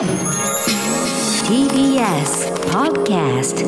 [0.00, 0.08] TBS
[2.72, 3.60] Podcast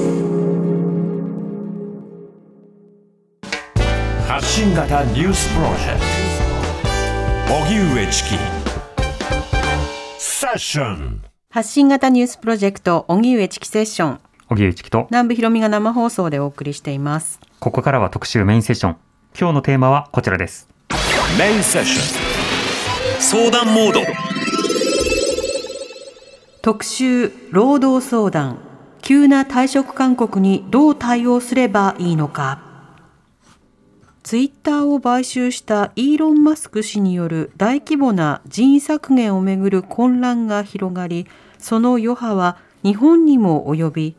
[4.26, 6.00] 発信型ニュースプロジェク
[7.46, 7.54] ト。
[7.54, 8.30] 荻上チキ。
[10.16, 11.20] セッション。
[11.50, 14.20] 発信型ニュースプロジェクト荻上チキセッション。
[14.48, 15.06] 荻上チキと。
[15.10, 17.40] 南部ひろみが生放送でお送りしています。
[17.60, 18.96] ここからは特集メインセッション。
[19.38, 20.66] 今日のテーマはこちらです。
[21.38, 23.20] メインセッション。
[23.20, 24.00] 相談モード
[26.64, 28.60] 特集労働相談
[29.00, 32.62] 急な退職勧告にどう対応すればいいのか。
[34.22, 41.26] ツイッターを買収したイーロン・マスク氏による大規模な人員削減をめぐる混乱が広がり
[41.58, 44.16] その余波は日本にも及び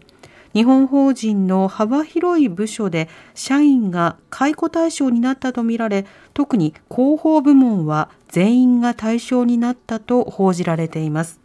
[0.52, 11.43] 日本法人の幅広い部署で社員が解雇対象になったとみられ特に広報部門は全員が対象になったと報じられています。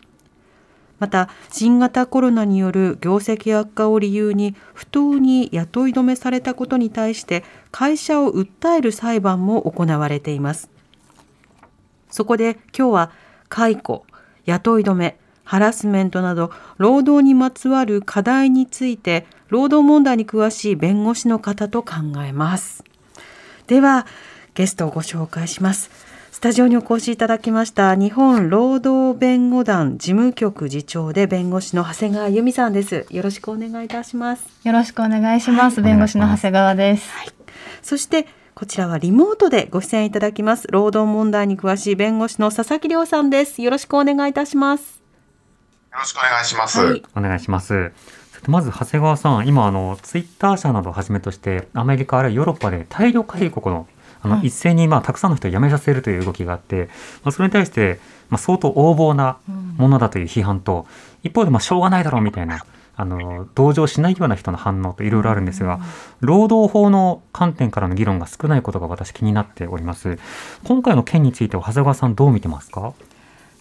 [0.98, 10.70] また新型コロナによる業績悪化を理由に不当に雇い止めされたことに対して会社を訴える裁判も行われています。
[12.10, 13.10] そこで今日は
[13.48, 14.04] 解雇
[14.44, 22.84] 雇い止めハラスメントなど労働にまつわる課題について労働問題に詳しい弁護士の方と考えます。
[23.66, 24.06] では
[24.54, 25.90] ゲストをご紹介します。
[26.38, 33.06] スタジオにお越しいただきました日本労働弁護団事務局次長で弁護士の長谷川由美さんです。
[33.10, 34.46] よろしくお願いいたします。
[34.62, 35.82] よろしくお願いします。
[35.82, 37.10] 弁護士の長谷川です。
[37.82, 43.60] そしてこちらはリモートでご出演いただきます労働問題に詳しい弁護士の佐々木亮さんです。
[43.60, 45.02] よろしくお願いいたします。
[45.90, 46.78] よろしくお願いします。
[46.78, 47.02] はい。
[47.16, 47.90] お願いします。
[48.46, 53.88] まず長谷川さん今あのツイッター社などをはじめとしてアメリカあるいはヨーロッパで大量解雇の
[54.22, 54.46] あの、はい。
[54.48, 56.88] 一斉にまあたくさんの人を辞めさせるという動きがあって、
[57.24, 59.38] まあ、それに対してまあ相当横暴な
[59.76, 60.86] ものだという批判と、
[61.22, 62.64] 一方でまあしょうがないだろうみたいな
[62.96, 65.80] あの同情しないような人の反応といろいろあるんですが、
[66.20, 70.18] 労働法の観点からの議論が少ないことが私気になっております。
[70.64, 72.92] 今回の件については長谷川さんどう見てますか？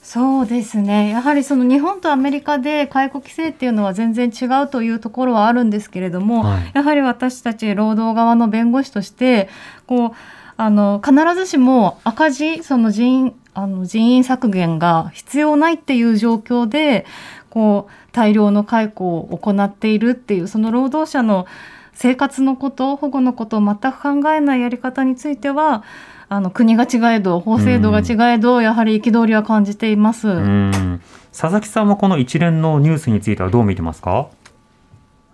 [0.01, 1.09] そうですね。
[1.09, 6.71] やはりその日本とアメリカで解雇規制っていうのは全然違うというところはあるんですけれども、はい。
[6.73, 9.49] やはり私たち労働側の弁護士として
[9.85, 10.11] こう
[10.57, 17.05] あの必ずしも赤字その人員あの人員削減が必要ないっていう状況で
[17.49, 21.47] こう大量の解雇を行っているっていうその労働者の
[21.93, 25.83] 生活のこと保護のことを全く考えないやり方については
[26.29, 30.27] あの国が違えど法制度が違えど、やはり憤りは感じています。
[30.27, 31.01] うん
[31.31, 34.27] 佐々木さんはこの一連のニュースについてはどう見てますか？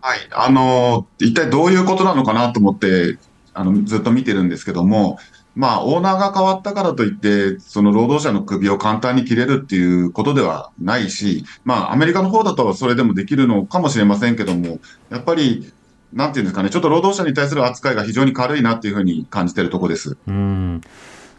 [0.01, 0.19] はい。
[0.33, 3.17] あの、一体どういうことなのかなと思って、
[3.53, 5.17] あの、ずっと見てるんですけども、
[5.55, 15.71] まあ、オーナーが変わったからといって、その労働者の首を簡単に切れるっていうことではないし、まあ、アメリカの方だとそれでもできるのかもしれませんけども、やっぱり、
[16.11, 20.17] なんていうんですかね、ちょっと労働者に対する扱いが非常に軽いなっていうふうに感じてるとこです。
[20.27, 20.81] うん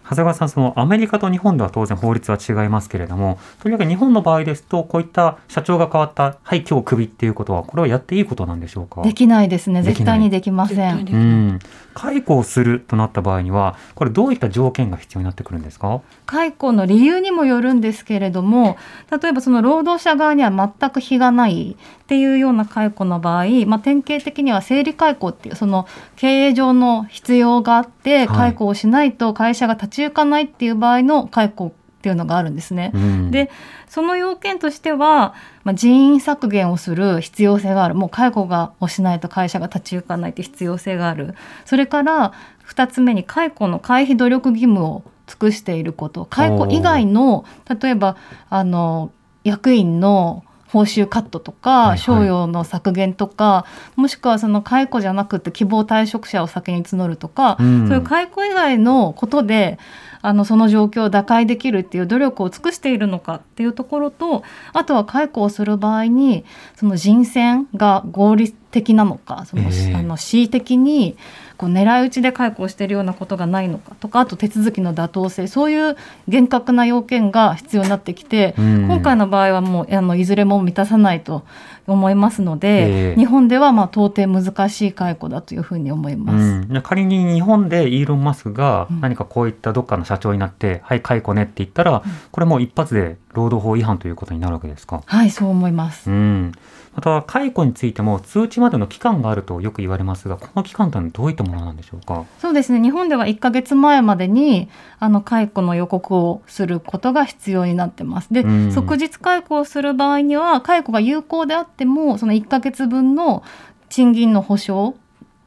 [0.04, 9.02] 長谷川さん、そのアメリカと日本では当然法律は違いますけれども、とにかく日本の場合ですと、こういった社長が変わった、はい、今日クビっていうことは、これはやっていいことなんでしょうか？
[9.02, 9.82] できないですね。
[9.82, 10.98] 絶対にできません。
[10.98, 11.58] うん、
[11.94, 16.02] 解雇をするとなった場合には、これどういった条件が必要になってくるんですか？
[16.26, 18.76] 解雇の理由にもよるんですけれども
[19.10, 28.28] 例えばその労働者側には全く非がないっていうような解雇の場合、まあ、典型的には整理解雇っていうその経営上の必要があってはい。
[28.28, 31.72] 解雇をしないと会社が立ち行かないっていう場合の解雇っ
[32.02, 32.90] ていうのがあるんですね。
[32.92, 33.30] うん。
[33.30, 33.50] で
[33.88, 37.94] その要件としては、まあ、人員削減をする必要性がある。
[37.94, 41.34] もう解雇がをしないと会社が立ち行かないという必要性がある。
[41.64, 42.34] それから
[42.68, 46.26] 2つ目に解雇の回避努力義務を尽くしていること。
[46.26, 47.46] 解雇以外の
[47.80, 48.16] 例えば
[48.50, 49.10] あの
[49.42, 50.43] 役員の
[50.74, 51.98] 報酬カットとはいはい。
[51.98, 53.64] か賞与の削減とか、
[53.94, 57.86] もしくはその解雇じゃなくて希望退職者を先に募るとか、うん。
[57.86, 59.78] そういう解雇以外のことで
[60.20, 64.42] あのその状況を打開できるっていう努力を尽くしているのかっていうところと
[64.72, 66.46] あとは解雇をする場合に
[66.76, 69.94] その人選が合理的なのかその、ええ。
[69.94, 71.18] あの恣意的に
[71.58, 75.96] こう狙い撃ちで解雇をしているようなことがないのかとかあと手続きの妥当性そういう
[76.26, 81.44] 厳格な要件が必要になってきて、うん今回の場合はもうあのいずれも満たさないと
[81.86, 82.68] 思いますので、
[83.10, 86.36] ええ日本ではまあ到底難しい解雇だというふうに思います。
[86.68, 95.02] うん、仮に日本でイーロン・マスクがうん何かこういったどっかの社社長になって、はい、解雇ねって言ったら、これもう一発で労働法違反ということになるわけですか？
[95.04, 96.08] はい、そう思います。
[96.08, 96.52] うん。
[96.96, 102.24] また、解雇についても通知までの期間があるとよく言われますが、この期間というのはどういったものなんでしょうか？
[102.38, 102.80] そうですね。
[102.80, 104.68] 日本では1ヶ月前までに
[105.00, 108.32] あの解雇の予告をすることが必要になってます。
[108.32, 113.42] で、うん即日解雇をする場合には解雇が有効であってもその1ヶ月分の
[113.88, 114.94] 賃金の保証、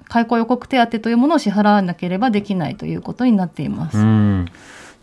[0.09, 3.97] 解雇予告手当というものを支払わなければできないということになっています。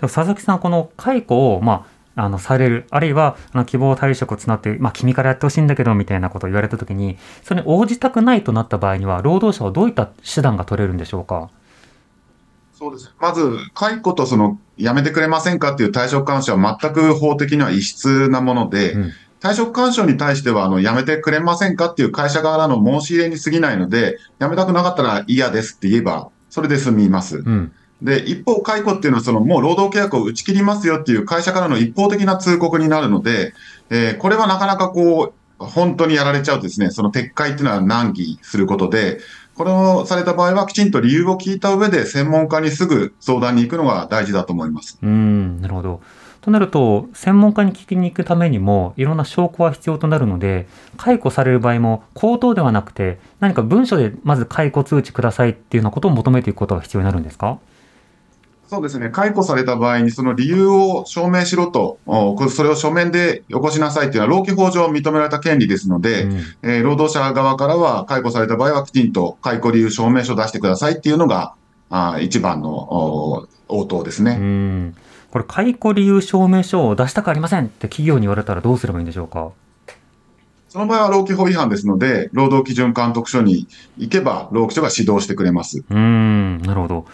[0.01, 11.51] 佐々木さん、この解雇を、まあ、あの、される、あるいは、あの希望退職を募って、まあ、君からやってほしいんだけど、みたいなことを言われたときに、それに応じたくないとなった場合には、労働者はどういった手段が取れるんでしょうか？
[12.73, 13.15] そうです。
[13.21, 27.37] まず、解雇とその、やめてくれませんかっていう退職勧奨は全く法的には異質なもので、うん退職勧奨に対しては、あの、やめてくれませんかっていう会社側の申し入れに過ぎないので、やめたくなかったら嫌ですって言えば、それで済みます。
[27.37, 27.73] うん。
[28.03, 33.55] で、一方、解雇っていうのは、その、もう労働契約を打ち切りますよっていう会社からの一方的な通告になるので、
[33.91, 39.21] えーこれはなかなかこう、本当にやられちゃうとですね、その撤回っていうのは難儀することで、
[39.55, 44.99] これをされた場合はきちんと理由を聞いた上で専門家にすぐ相談に行くのが大事だと思います。
[45.01, 46.01] うん、なるほど。
[46.41, 50.67] となると、専門家に聞きに行くためにも、いろんな証拠は必要となるので、
[50.99, 57.59] 解雇される場合も、口頭ではなくて、何か文書でまず解雇通知くださいっていうようなことを求めていくことが必要になるんですか？
[58.75, 59.09] そうですね。
[59.11, 71.55] 解雇された場合にその理由を証明しろと、おそれを書面でよこしなさいっていうのは労基法上認められた権利ですので、うんえー労働者側からは解雇された場合はきちんと解雇理由証明書を出してくださいっていうのが、
[71.91, 74.35] あー一番のお応答ですうね。
[74.35, 74.97] ん。
[75.31, 79.51] これ、解雇理由証明書を出したくありませんって企業に言われたらどうすればいいんでしょうか？
[80.69, 85.85] その場合は労基法違反ですので、労働基準監督署に行けば、労基署が指導してくれます。
[85.89, 87.07] うーん、なるほど。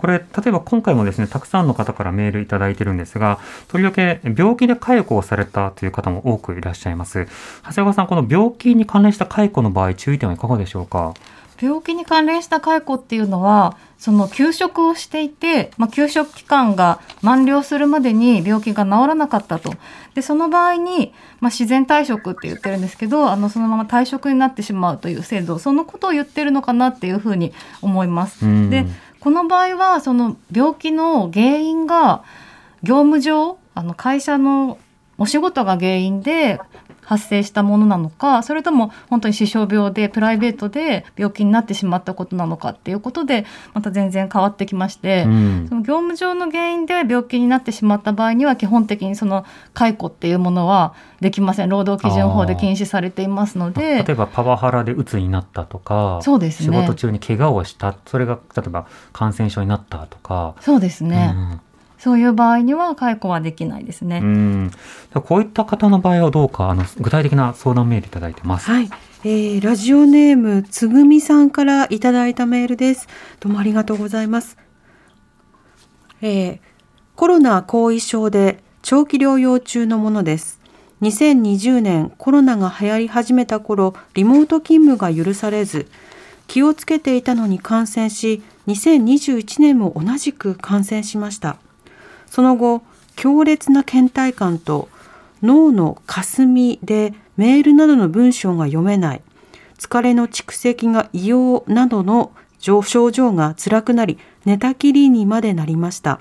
[0.00, 3.38] これ、例えば今回もですね、たくさんの方からメールいただいてるんですが、
[3.68, 7.28] とりわけ病気で解雇をされたという方も多くいらっしゃいます。
[7.62, 11.12] 長谷川さん、この病気に関連した解雇の場合、注意点はいかがでしょうか？
[11.60, 19.74] 病気に関連した解雇っていうのはその休職をしていて、まあ、休職期間が満了するまでに病気が治らなかったと
[20.14, 27.52] でその場合に、まあ、自然退職って言ってるんですけどあのそのまま退職になってしまうという制度そのことを言ってるのかなっていうふうに
[27.82, 28.46] 思います。
[28.46, 28.86] うんで
[29.20, 32.24] この場合はその病気の原因が
[32.82, 34.78] 業務上あの会社の
[35.18, 36.58] お仕事が原因で
[37.10, 45.66] 発生したものなのかそれとも本当に視床病でプライベートで病気になってしまったことなのかっていうことでまた全然変わってきまして、うん。
[45.68, 51.68] その業務上の原因で病気になってしまった場合には基本的にその解雇っていうものはできません。
[51.68, 54.04] 労働基準法で禁止されていますので。
[54.04, 56.76] 例えばパワハラで鬱になったとか、そうですね。
[56.76, 61.60] 仕事中に怪我をした、それが例えば感染症になったとか、そうですね、うん
[62.02, 64.20] そういう場合には解雇はできないですね。
[64.22, 64.70] うん、
[65.12, 68.70] こういった方の場合はどうかあの具体的な相談メールいただいてます。
[68.70, 68.90] はい、
[69.24, 73.06] えーラジオネームつぐみさんからいただいたメールです。
[73.38, 74.56] どうもありがとうございます。
[76.22, 76.58] えー
[77.16, 80.58] コロナ後遺症で長期療養中のものです。
[81.02, 85.86] 2020年コロナが流行り始めた頃、リモート勤務が許されず、
[86.46, 91.58] 気をつけていたのに感染し、2021年も同じく感染しました。
[92.30, 92.82] その後、
[93.16, 94.88] 強烈な倦怠感と
[95.42, 99.22] 脳の霞でメールなどの文章が読めない、
[99.78, 106.20] 疲れの蓄積が異様などの症状が辛くなり、寝たきりにまでなりました。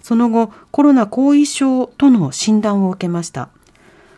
[0.00, 3.48] その後、コロナ後遺症との診断を受けました。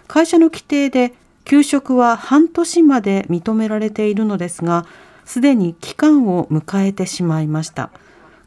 [0.06, 1.14] 会社の規定で
[1.44, 4.86] 休職は半年まで認められているのですが、
[5.24, 7.90] すでに期間を迎えてしまいました。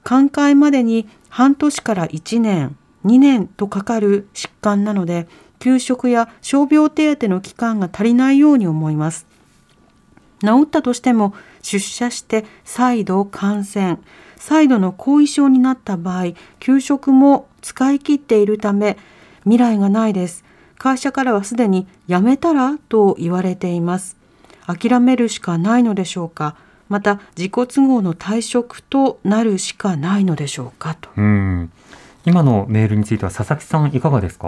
[0.04, 2.76] 寛解までに半年から1年、
[3.08, 5.28] 2年とかかる疾患なので、
[5.60, 9.26] 休職や傷病手当の期間が足りないように思います。
[10.42, 11.34] 治ったとしても
[11.64, 13.98] 出社して再度感染、
[14.36, 18.98] 再度の後遺症になった場合、休職も使い切っているため
[19.44, 20.44] 未来がないです。
[20.78, 24.16] 会社からはすでに辞めたらと言われています。
[24.68, 26.56] 諦めるしかないのでしょうか。
[26.88, 31.10] また自己都合の退職となるしかないのでしょうかと。
[31.18, 31.72] うん
[32.28, 34.48] 今のメールについては佐々木さんいかがですか？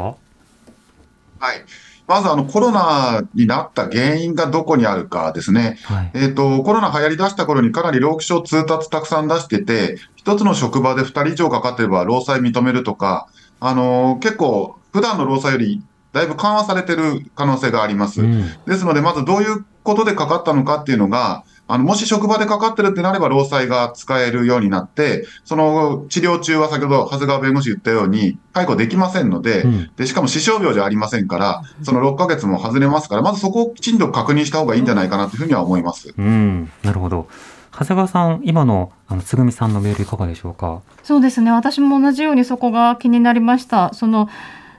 [1.39, 1.63] はい。
[2.07, 5.77] まず、あの、コロナになった原因がどこにあるかですね。
[5.83, 6.11] はい。
[6.13, 13.29] えっ、と、コロナ流行り出した頃にかなり労基署通達たくさん出してて、一つの職場で二人以上かかってれば労災認めるとか、
[13.61, 15.81] あのー結構、普段の労災より
[16.11, 18.21] だいぶ緩和されてる可能性があります。
[18.21, 36.13] うんですので、まずどういうことでかかったのかっていうのが、あの、もし職場でかかってるってなれば、労災が使えるようになって、その治療中は先ほど長谷川弁護士言ったように、解雇できませんので、うんで、しかも死傷病じゃありませんから、その6ヶ月も外れますから、まずそこをきちんと確認した方がいいんじゃないかなというふうには思います。
[36.17, 37.27] うん、なるほど。
[37.71, 40.81] 長谷川さん、今のあのつぐみさんのメールいかがでしょうか？
[41.03, 44.27] そうですね私も同じようにそこが気になりましたその、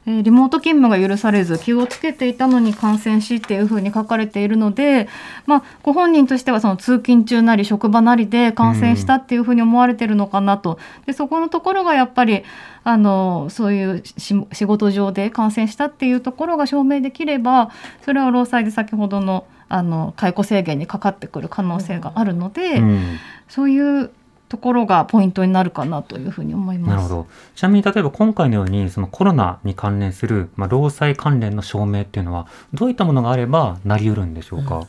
[0.07, 5.09] えーリモート勤務が許されず気をつけていたのに感染しっていうふうに書かれているので、
[5.47, 12.45] まあ、ご本人としてはその通勤中なり職場なりで感染したっていうふうに思われてるのかなと、でそこのところがやっぱり
[12.83, 17.71] あのそういうし仕事上で感染したっていうところが証明できれば
[18.03, 24.11] それは労災で先ほどのあの解雇制限にかかってくる可能性があるので、うん、そういう
[24.51, 26.91] ところがポイントになるかなというふうに思います。
[26.91, 27.27] なるほど。
[27.55, 34.89] ちなみに例えば今回のようにそのコロナに関連するまあ労災関連の証明っていうのはどういったものがあればなり得るんでしょうか？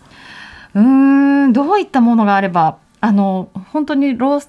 [0.73, 4.41] うーんどういったものがあればあの本当に労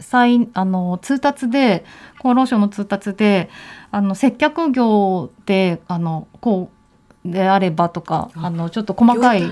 [0.00, 1.84] 災あの通達で
[2.18, 3.50] 厚労省の通達で
[3.90, 6.70] あの接客業であのこ
[7.24, 9.42] うであればとかあのちょっと細かい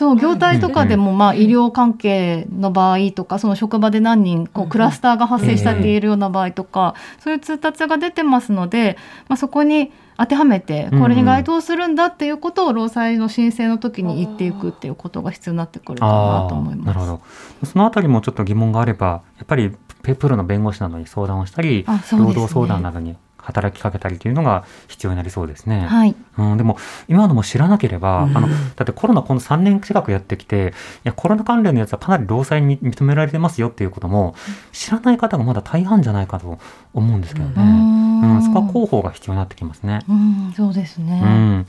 [0.00, 8.96] そう業態とかでも、まあ、医療関係の場合とかその職場で何人こうクラスターが発生したって言えるような場合とか、そういう通達が出てますので、
[9.28, 16.86] まあ、そこに当てはめてこれに該当するんだっていうことを労災の申請の時に言っていくっていうことが必要になってくるかなと思います。
[16.86, 17.66] なるほど。
[17.66, 19.70] そのあたりもちょっと疑問があればやっぱり
[20.02, 22.00] ペプロの弁護士などに相談をしたり、ね。
[22.12, 25.80] 労働相談などに働きかけたりというのが必要になりそうですね。
[25.80, 26.76] はい、うん、でも
[27.08, 30.72] 今のも知らなければ、うんあのだってコロナこの3年近くやってきて
[31.04, 34.34] いやコロナ関連のやつはかなり労災に認められてますよっていうことも
[34.72, 36.58] 知らない方がまだ大半じゃないかと
[36.94, 40.00] 思うんですけどね、ううんんそこは広報が必要になってきますね。
[40.08, 41.20] うん、そうですね。
[41.22, 41.66] うん、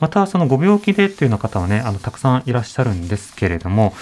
[0.00, 3.94] またそのご病気でっていうような方はねあのたくさんいらっしゃるんですけれども、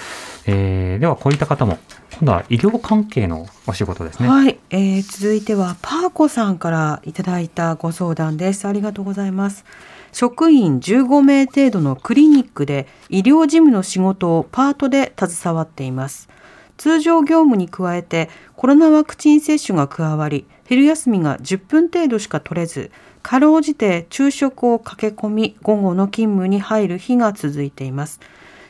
[0.45, 1.79] えーではこういった方も
[2.19, 4.27] 今度は医療関係のお仕事ですね。
[4.27, 8.67] はい、えー続いてはパーコさんからいただいたご相談です。
[8.67, 9.65] ありがとうございます。
[10.11, 16.29] 職員15名程度のクリニックで医療事務の仕事をパートで携わっています。
[16.77, 22.91] 通常業務に加えてコロナワクチン接種が加わり、昼休みが10分程度しか取れず、
[23.21, 28.19] かろうじて昼食を駆け込み午後の勤務に入る日が続いています。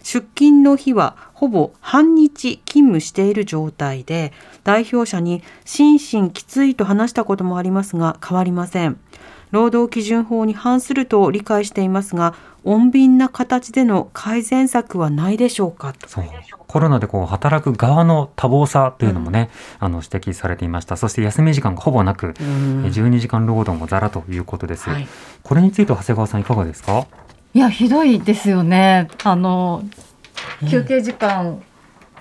[0.04, 4.32] 出勤の日はほぼ半日勤務している状態で
[4.64, 8.98] 代表者に心身きついと話したこともありますが変わりません。
[9.52, 12.34] 労働基準法に反すると理解していますが
[12.64, 15.92] 穏便な形での改善策はないでしょうか？
[15.92, 16.24] とそう。
[16.66, 20.96] コロナでこう働く側の多忙さというのもね、あの指摘されていました。
[20.96, 22.86] そして休み時間がほぼなく、うん。
[22.86, 25.06] 12時間労働もざらということです、はい。
[25.44, 27.06] これについては長谷川さんいかがですか？
[27.54, 29.10] いやひどいですよね。
[29.26, 29.84] あの
[30.70, 31.62] 休憩時間、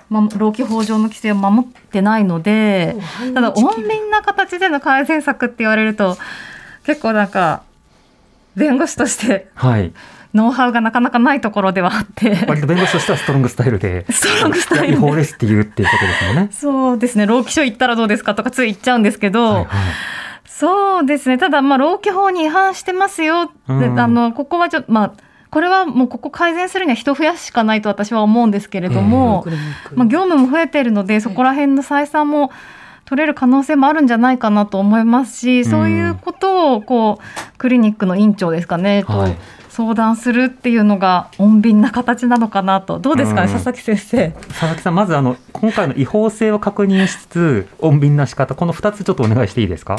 [0.09, 2.95] ま、労基法上の規制を守ってないので、
[3.33, 6.17] ただ穏便な形での改善策って言われると
[6.85, 7.63] 結構なんか
[8.55, 9.93] 弁護士としてはい。
[10.33, 12.45] ノウハウがなかなかないところではあって。
[12.47, 15.23] 割と弁護士としてはストロングスタイルでストロングスタイル法で。
[15.25, 16.49] すって言うっていうことですもんね。
[16.51, 17.27] そうですね。
[17.27, 19.67] 労基署行ったらどうですかとかつい言っちゃうんですけど、はいはい。
[20.45, 21.37] そうですね。
[21.37, 23.99] ただまあ労基法に違反してますよ、でうん。
[23.99, 25.13] あのここはちょっとまあ
[25.53, 29.45] これはもうここ改善するには人増やすしかないと私は思うんですけれども、
[29.93, 32.51] まあ、業務も増えているのでそこら辺の採算も
[33.05, 39.37] 取れる可能性もあるんじゃないかなと思いますし、そういうことをこうクリニックの院長ですかね、とはい。
[39.69, 42.97] 相談するっていうのが穏便な形なのかなと。
[42.97, 43.53] どうですかね、うん。
[43.53, 44.31] 佐々木先生。
[44.47, 49.97] 佐々木さんまずあの今回の違法性を確認しつつ穏便な仕方この2つちょっとお願いしていいですか？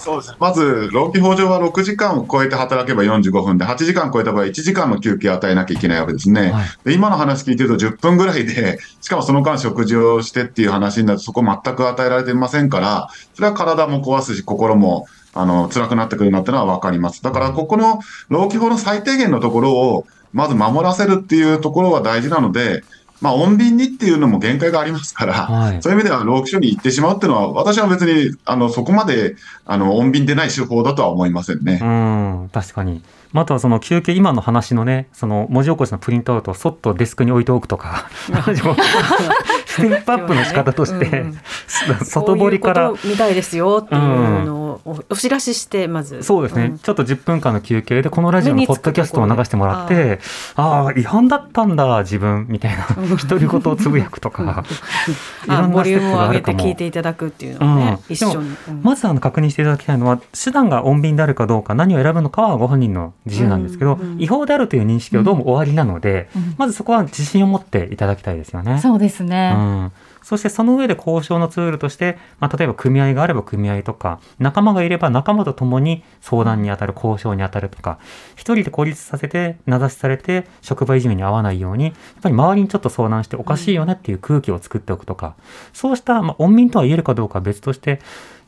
[0.00, 0.36] そうですね。
[0.40, 6.50] まず、労基法上は6時間を超えて働けば45分で、8時間超えた場合1時間の休憩を与えなきゃいけないわけですね。
[6.50, 17.22] はいで今の話聞いてると10分ぐらいで、 しかもその間食事をしてっていう話になると、そこ全く与えられてませんから、それは体も壊すし、心も、あの、辛くなってくるなってのはわかります。
[17.22, 22.82] だから、ここの労基法の最低限のところを、まず守らせるっていうところは大事なので、
[23.20, 25.82] まあ、穏便にっていうのも限界がありますから、はい。
[25.82, 29.36] そういう意味では労基署に行ってしまうっていうのは、私は別に、あの、そこまで、
[29.66, 31.80] あの、穏便でない手法だとは思いませんね。
[31.82, 33.02] うん確かに。
[33.32, 38.10] まああとはその休憩今の話のねその文字起こしのプリントアウトをそっとデスクに置いておくとか
[39.70, 41.38] ステップアップの仕方として、うん。
[42.02, 42.88] 外堀から。
[42.88, 46.22] こういうことみたいですよっていうのをのおお知らせしてまず。
[46.22, 46.78] そうですね、ん。
[46.78, 50.20] ちょっと10分間の休憩でこのラジオのポッドキャストを流してもらって
[50.56, 54.64] ああー違反だったんだ自分みたいな独り言をつぶやくとか
[55.46, 58.14] いろんなステップームを上げてがあるかも聞いていただくっていうのをね、うん。
[58.14, 64.12] 一緒に、うんまずあの確認していただきたいのは手段が穏便であるかどうか何を選ぶのかはご本人の自由なんですけど、うん。
[64.12, 66.54] うん違法であるという認識はどうも終わりなので、うん。
[66.58, 68.78] まずそこは自信を持っていただきたいですよね。
[68.80, 69.90] そうですね。
[70.20, 77.98] うん、そしてその上で交渉のツールとして、まあ、例えば組合があれば組合とか仲間がいれば仲間と共に相談に当たる交渉に当たるとか
[78.34, 85.34] 一人で孤立させて名指しされて職場いじめに遭わないようにやっぱり周りにちょっと相談しておかしいよねっていう空気を作っておくとか、
[85.72, 88.00] そうした、まあ、穏便とは言えるかどうかは別として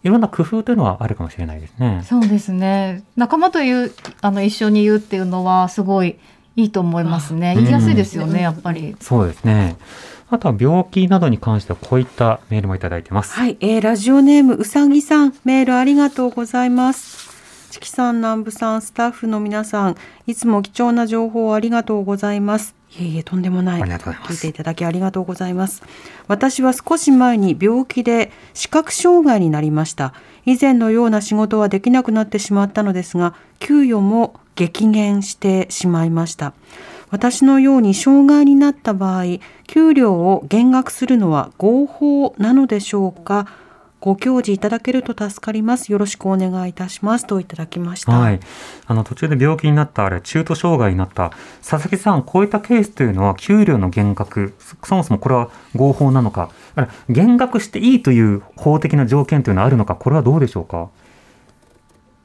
[0.03, 2.03] いろんな工夫というのはあるかもしれないですね。
[2.05, 3.05] そうですね。
[3.17, 6.19] 仲間というあの一緒に言うっていうのはすごい
[6.57, 7.55] いいと思いますね。
[7.57, 8.97] うん言いやすいですよね、やっぱり。
[9.01, 9.77] そうですね。
[10.33, 13.35] あとは病気などに関してはこういったメールもいただいてます。
[13.35, 15.35] はい、えーラジオネームうさぎさん。
[15.45, 17.71] メールありがとうございます。
[17.71, 19.97] チキさん南部さんスタッフの皆さん
[20.27, 22.75] いつも貴重な情報をありがとうございます。
[22.99, 23.83] いえいえとんでもない。
[23.83, 24.33] ありがとうございます。
[24.33, 25.83] 聞いていただきありがとうございます。
[26.29, 30.15] 私は少し前に病気で視覚障害になりました。
[30.45, 36.53] 以前のような仕事はできなくなってしまったのですが給与も激減してしまいました
[37.13, 39.25] 私のように障害になった場合
[39.67, 43.47] 給料を減額するのは合法なのでしょうか？
[44.01, 45.93] ご教示いただけると助かります。
[45.93, 47.27] よろしくお願いいたします。
[47.27, 48.41] といただきました、はい、
[48.87, 56.51] あの途中で病気になったあれ中途障害になった佐々木さんこういったケースというのは給料の減額そそもそもこれは合法なのか
[57.11, 60.89] 減額していいという法的な条件というのはあるのかこれはどうでしょうか？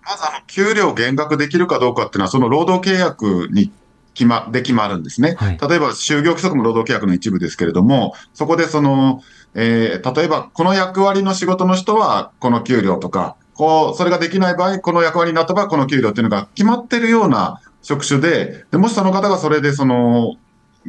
[0.04, 3.72] まずあの、給料減額できるかどうかっていうのは、その労働契約に
[4.18, 5.36] 決ま、で決まるんですね。
[5.38, 9.22] はい例えば、就業規則も労働契約の一部ですけれども、そこでその、
[9.54, 20.36] えー例えば、この役割の仕事の人はこの給料とか、こう、それができない場合、この役割になった場合、この給料っていうのが決まってるような職種で、でもしその方がそれでその、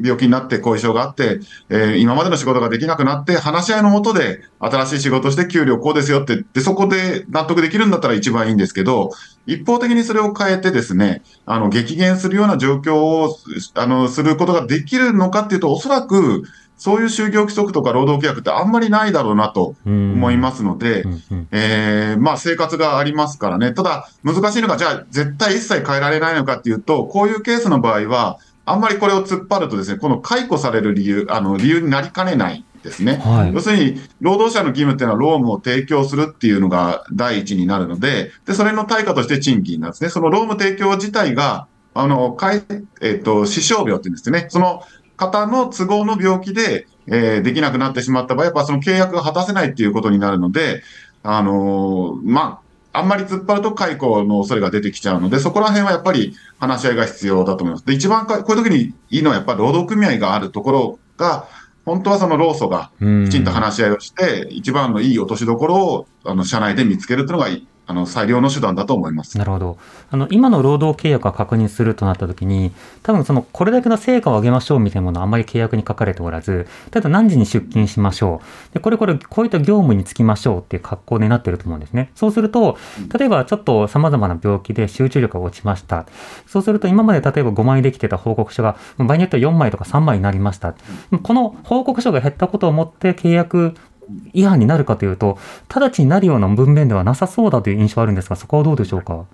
[0.02, 9.10] 病気になって後遺症があって、えー今までの仕事ができなくなって、話し合いのもとで新しい仕事をして給料こうですよって、で、そこで納得できるんだったら一番いいんですけど、
[9.46, 13.36] 一方的にそれを変えてですね、あの、激減するような状況を、
[13.74, 16.44] あの、することができるのかっていうと、おそらく、
[16.78, 21.04] そういう就業規則とか労働契約ってあんまりないだろうなと思思いますので、
[21.50, 23.72] えーまあ生活がありますからね。
[23.72, 28.38] ただ、難しいのが、じゃあ絶対一切変えられないのかっていうと、こういうケースの場合は、
[28.70, 33.16] あんまりこれを突っ張るとですね、この解雇される理由、あの、理由になりかねないですね。
[33.16, 40.10] はい要するに、労働者の義務っていうのは、労務を提供するっていうのが第一になるので、で、それの対価として賃金なんですね。
[40.10, 42.62] その労務提供自体が、あの、かい
[43.00, 44.46] えっ、と、死傷病って言うんですね。
[44.50, 44.82] その
[45.16, 50.82] 方の都合の病気で、えーできなくなってしまった場合、やっぱその契約が果たせないっていうことになるので、
[51.22, 57.86] あのーまあ、あんまり突っ張ると解雇の恐れが出てきちゃうので、そこら辺はやっぱり話し合いが必要だと思います。
[57.86, 61.46] で、一番かこういう時にいいのはやっぱり労働組合があるところが、
[61.84, 62.90] 本当はその労組が
[63.26, 69.38] きちんと話し合いをして、一番のいい落としどころを、あの、社内で見つけるというのがいい、あの、最良の手段だと思います。
[69.38, 69.78] なるほど。
[70.10, 72.70] あの、今の労働契約を確認するとなったときに、
[73.02, 78.74] 多分その、これだけの成果を上げましょうみたいなものはあんまり契約に書かれておらず、ただ何時に出勤しましょう。
[78.74, 82.10] で、これこれ、こういった業務に就きましょうっていう格好になってると思うんですね。
[82.14, 82.76] そうすると、
[83.18, 86.04] 例えばちょっと様々な病気で集中力が落ちました。
[86.46, 90.74] そうすると今まで例えば5枚できてた報告書が、場合によっては4枚とか3枚になりました。
[91.22, 93.74] この報告書が減ったことをもって契約
[94.32, 99.24] 違反になるかというと、直ちになるような文面ではなさそうだという印象はあるんですが、そこはどうでしょうか？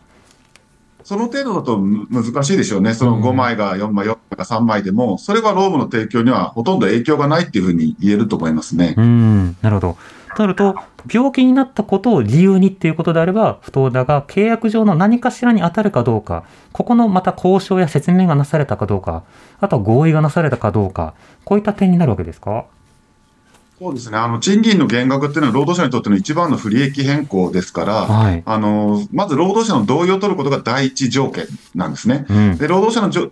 [1.04, 2.94] その程度だとむ難しいでしょうね。
[2.94, 9.02] そのうん5枚が4枚、4枚が3枚でも、それは労務の提供にはほとんど影響がないっていうふうに言えると思いますねう。
[9.02, 9.96] ん、なるほど。
[10.34, 10.74] となると、
[11.12, 19.24] 病気になったことを理由にっていうことであれば不当だが、契約上の何かしらに当たるかどうか、ここのまた交渉や説明がなされたかどうか、
[19.60, 21.12] あとは合意がなされたかどうか、
[21.44, 22.64] こういった点になるわけですか？
[23.78, 24.18] そうですね。
[24.18, 28.42] あの、賃金の減額っていうのは労働者にとっての一番の不利益変更ですから、はい。
[28.46, 32.26] あの、まず労働者の同意を取ることが第一条件なんですね。
[32.28, 32.56] うん。
[32.56, 33.30] で、労働者のじょ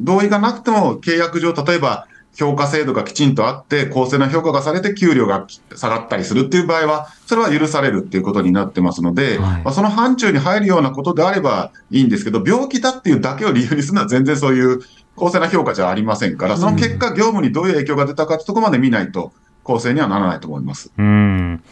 [0.00, 14.80] 同意がなくても契約上、例えば評価制度がきちんとあって、公正な評価がされて給料が下がったりするっていう場合は、それは許されるっていうことになってますので、はいまあ、その範疇に入るようなことであればいいんですけど、病気だっていうだけを理由にするのは全然そういう
[15.14, 19.32] 公正な評価じゃありませんから、その結果、業務にどういう影響が出たかってところまで見ないと、
[19.64, 20.92] 公正にはならないと思います。
[20.96, 21.64] うん。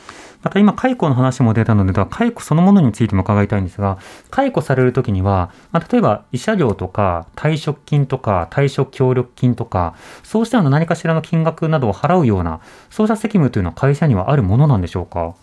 [0.42, 3.98] また今、解雇の話も出たので、では解雇そのものについても伺いたいんですが、
[4.30, 12.58] 解雇されるときには、まあ、例えば慰謝料とか退職金とか退職協力金とか、そうしたような何かしらの金額などを払うような、
[12.90, 15.34] そうした責務というのは会社にはあるものなんでしょうか？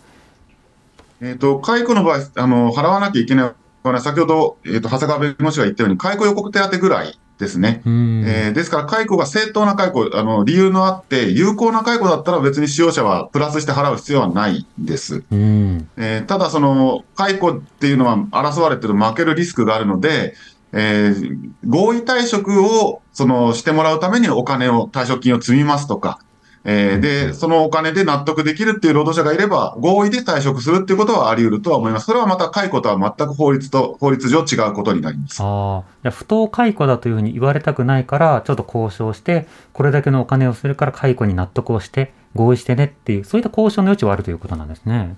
[1.22, 3.52] えっ、と、解雇の場合、あの、払わなきゃいけない
[4.00, 7.82] 先ほど、えっ、と、長谷川弁護士が言ったように、解雇予告手当ぐらいですね。
[7.84, 15.24] うんえーですから、解雇が正当な解雇、あの、理由のあって、有効な解雇だったら別に使用者はプラスして払う必要はないんです。
[15.32, 20.34] うんえーただ、その、解雇っていうのは争われてる負けるリスクがあるので、
[20.72, 26.20] えー合意退職を、その、してもらうためにお金を、退職金を積みますとか、
[26.64, 32.06] えーで、そのお金で納得できるっていう労働者がいれば、合意で退職するっていうことはあり得るとは思います。
[32.06, 35.38] それはまた解雇とは全く法律と、法律上違うことになります。
[35.42, 45.16] ああ、不当解雇だというふうに言われたくないから、ちょっと交渉して、これだけのお金をするから解雇に納得をして、合意してねっていう、そういった交渉の余地はあるということなんですね。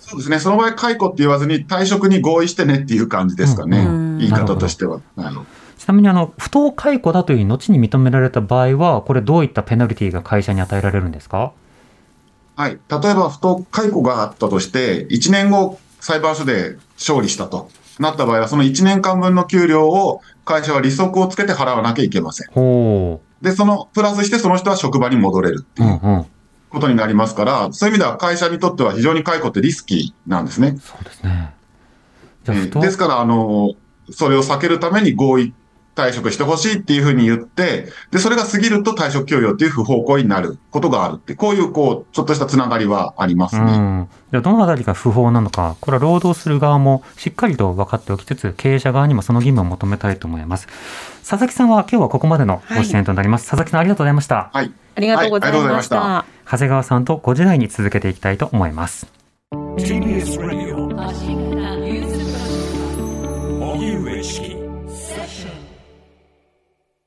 [0.00, 0.38] そうですね。
[0.38, 3.78] その場合、解雇って言わずに退職に合意してねっていう感じですかね。
[3.78, 5.00] うん言い方としては。
[5.16, 5.34] はい
[5.82, 11.52] ちなみにあの、不当解雇だという後に認められた場合は、これどういったペナルティが会社に与えられるんですか？
[12.54, 12.78] はい。
[12.88, 17.68] 例えば、不当解雇があったとして、1年後、裁判所で勝利したと
[17.98, 22.48] なった場合は、その1年間分の給料を会社は利息をつけて払わなきゃいけません。
[22.52, 26.26] ほで、その、プラスしてその人は職場に戻れるっていうんうん。
[26.70, 30.76] ことになりますから、そういう意味では会社にとっては非常に解雇ってリスキーなんですね。
[30.80, 31.52] そうですね。
[32.46, 33.72] えーですから、あの、
[34.10, 35.54] それを避けるために合意
[35.94, 43.62] 退職してほしいっていうふうに言って、で、それが過ぎると退職協与っていう不方向になることがあるって、こういう、こう、ちょっとしたつながりはありますね。
[43.62, 44.08] うん。
[44.30, 50.66] じゃあ、どのあたりが不法なのか、これは労働する側もしっかりと分かっておきつつ、経営者側にもその義務を求めたいと思います。
[51.20, 53.44] 佐々木さんは今日はここまでのご出演となります。
[53.48, 54.50] 佐々木さんありがとうございました。
[54.52, 54.72] はい。
[54.94, 55.82] ありがとうございはいありがとうございまし。
[55.82, 59.06] ました長谷川さんと5時台に続けていきたいと思います。
[59.52, 60.82] TBS ラジオ
[63.72, 64.61] 荻上チキ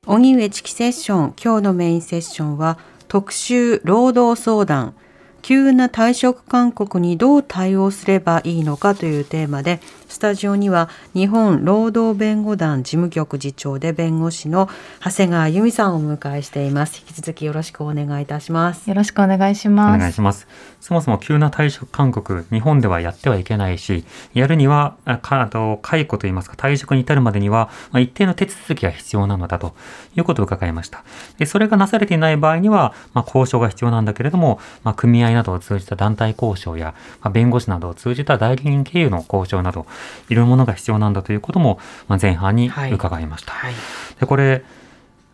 [0.08, 1.34] 荻上チキセッション。
[1.42, 4.94] 今日のメインセッションは特集労働相談。
[5.42, 14.68] 急な退職勧告にどう対応すればいいのかというテーマでスタジオには日本労働弁護団事務局次長で弁護士の
[15.04, 19.98] 長谷川由美さんをお迎えしています引き続きよろしくお願いいたしますよろしくお願いしおます。
[19.98, 20.46] 願いします。
[20.80, 29.74] そもそも急な退職勧告、日本ではやってはいけないし、やるには、あかあと解雇といいますか、退職に至るまでには、まあ、一定の手続きが必要なのだと
[30.16, 31.04] いうことを伺いました。
[31.38, 39.86] でそれがなされていない場合には、まあ、交渉が必要なんだけれども、まあ、組合などを通じた団体交渉や、まあ、弁護士などを通じた代理人経由の交渉など、
[40.28, 43.52] いろいろなものが必要なんだということも、まあ、前半に伺いました。
[43.52, 43.74] はい
[44.20, 44.64] で、これ、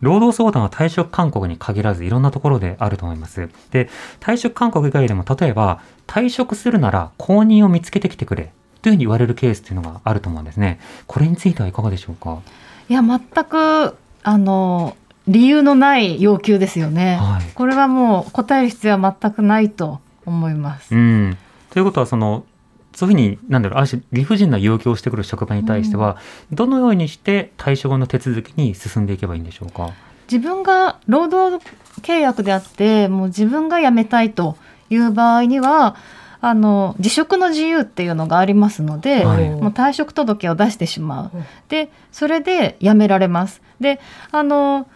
[0.01, 3.49] 労働相談は退職勧告に限らずいろんなところであると思います。
[3.71, 8.51] で、退職勧告以外でも例えば、退職するなら公認を見つけてきてくれ
[8.81, 10.81] というふうに言われるケースっていうのがあると思うんですね。
[11.07, 12.41] これについてはいかがでしょうか？
[12.89, 17.17] いや全くあの理由のない要求ですよね。
[17.21, 20.93] はいこれはもう答える必要は全くないと思います。
[20.93, 21.37] うん。
[21.69, 22.45] ということは、その、
[22.93, 26.17] そういうふうに、なんだろう、ある種理不尽な要求をしてくる職場に対しては、
[26.51, 29.91] どのようにして退職後の手続きに進んでいけばいいんでしょうか？
[30.31, 31.63] 自分が労働
[32.01, 34.57] 契約であってもう自分が辞めたいと
[34.89, 35.95] いう場合には
[36.41, 41.43] あの辞職の自由っていうのがありますので、はいもう退職届を出してしまう。
[41.69, 43.61] でそれで辞められます。
[43.79, 43.99] で
[44.31, 44.87] あの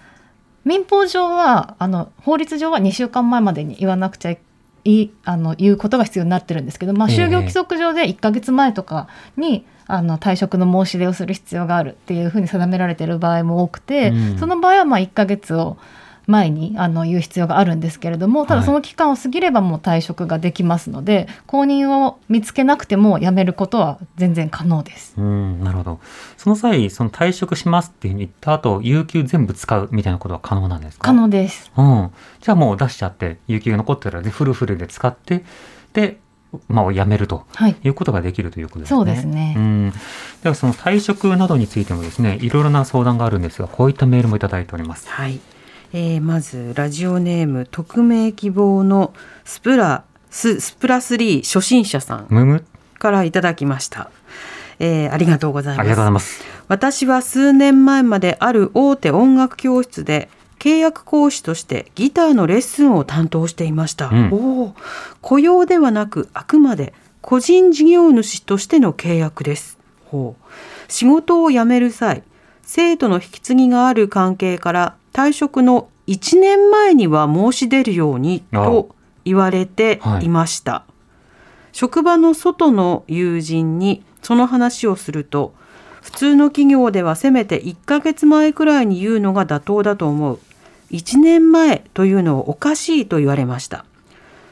[0.67, 4.39] 民法上はあの法律上は2週間前までに言わなくちゃい
[4.83, 7.17] いあの言うことが必要になってるんですけど、まあ、ええ。
[7.17, 14.37] 就業規則上で1ヶ月前とかに、あの退職の申し出をする必要があるっていうふうに定められている場合も多くて、うん。
[14.37, 15.77] その場合はまあ1ヶ月を
[16.27, 25.13] 前にあの言う必要があるんですけれどもたはいだその期間を過ぎればもう退職ができますので、公認を見つけなくても辞めることは全然可能です。
[25.17, 25.99] うん、なるほど。
[26.37, 31.07] その際、その退職しますっていうふうに言った後、有給全部使うみたいなことは可能なんですか？
[31.07, 31.71] 可能です。
[31.77, 32.11] うん。
[32.41, 35.45] じゃあもう出しちゃって、有給が残ってるので、フルフルで使って、
[35.93, 36.19] で、
[36.67, 38.95] まあ、辞めるとはいいうことができるということですね。
[38.95, 39.93] そうですねうん。
[40.43, 45.09] では、その退職などについてもですね、いろいろな相談があるんですが、こういったメールもいただいております。
[45.09, 45.39] はい、
[45.93, 49.13] えーまずラジオネーム匿名希望の
[49.45, 52.61] スプラススプラ3初心者さん
[52.99, 54.11] からいただきました、
[54.79, 56.43] えーありがとうございます。
[56.67, 64.29] 私は数年前まである大手音楽教室で契約講師としてギターのレッスンを担当していました、うん。
[64.33, 64.73] おー。
[65.21, 69.77] 雇用ではなくあくまで個人事業主としての契約です。
[70.05, 70.91] ほう。
[70.91, 72.23] 仕事を辞める際
[72.63, 80.29] 生徒の引き継ぎがある関係から退職の1年前には申し出るようにと言われてい。
[80.29, 80.83] ました、
[81.71, 85.55] 職場の外の友人にその話をすると
[86.03, 90.39] 普通の企業ではせめて1ヶ月前くらいに言うのが妥当だと思う。
[90.91, 93.85] 1年前というのはおかしいと言われました。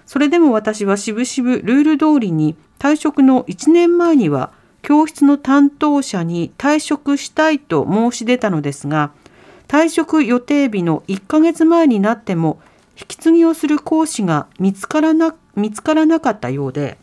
[0.08, 4.52] それでも私はしぶしぶルール通りに退職の1年前には
[4.82, 9.12] 教室の担当者に退職したいと申し出たのですが
[9.68, 12.60] 退職予定日の1ヶ月前になっても
[12.98, 16.98] 引き継ぎをする講師が見つからな見つからなかったようで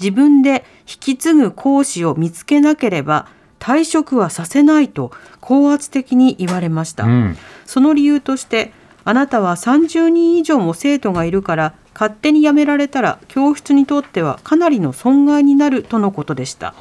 [0.00, 7.04] 自分で引き継ぐ講師を見つけなければ退職はさせないと高圧的に言われました。
[7.04, 7.36] うん。
[7.64, 8.72] その理由として
[9.04, 16.74] あなたは30人以上も生徒がいるから勝手に辞められたら教室にとってはかなりの損害になるとのことでした。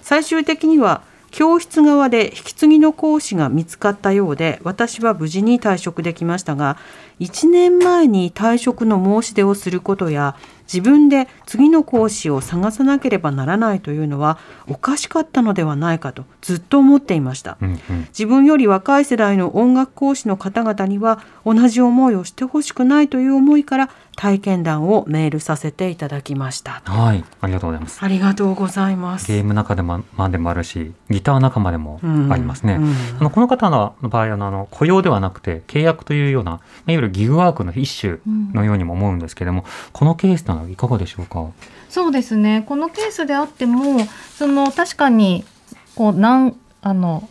[0.00, 1.02] 最終的には
[1.34, 6.76] 教室側で引き継ぎの講師が見つかったようで私は無事に退職できましたが
[7.20, 17.58] 1年前に退職の申し出をすることや自分で次の講師を探さなければならないというのはおかしかったのではないかとずっと思っていました。
[17.60, 17.78] うんうん。
[18.08, 26.82] 自分より若い世代の音楽講師の方々には同じ思いをしてほしくないという思いから体験談をメールさせていただきました。
[26.84, 27.24] はい。
[27.40, 27.98] ありがとうございます。
[28.02, 29.26] ありがとうございます。
[29.30, 32.00] ゲーム仲間までもあるしギター仲間でも
[32.30, 32.94] ありますね、うん。
[33.20, 38.18] あのこの方の場合あのあの雇用ではなくて契約というような、まあいわゆるギグワークの一種
[38.52, 41.46] のようにも思うんですけれども、このケースなのはいかがでしょうか？
[41.88, 42.64] そうですね。
[42.66, 44.00] このケースであっても
[44.36, 45.44] その確かに
[45.94, 47.28] こうなんあの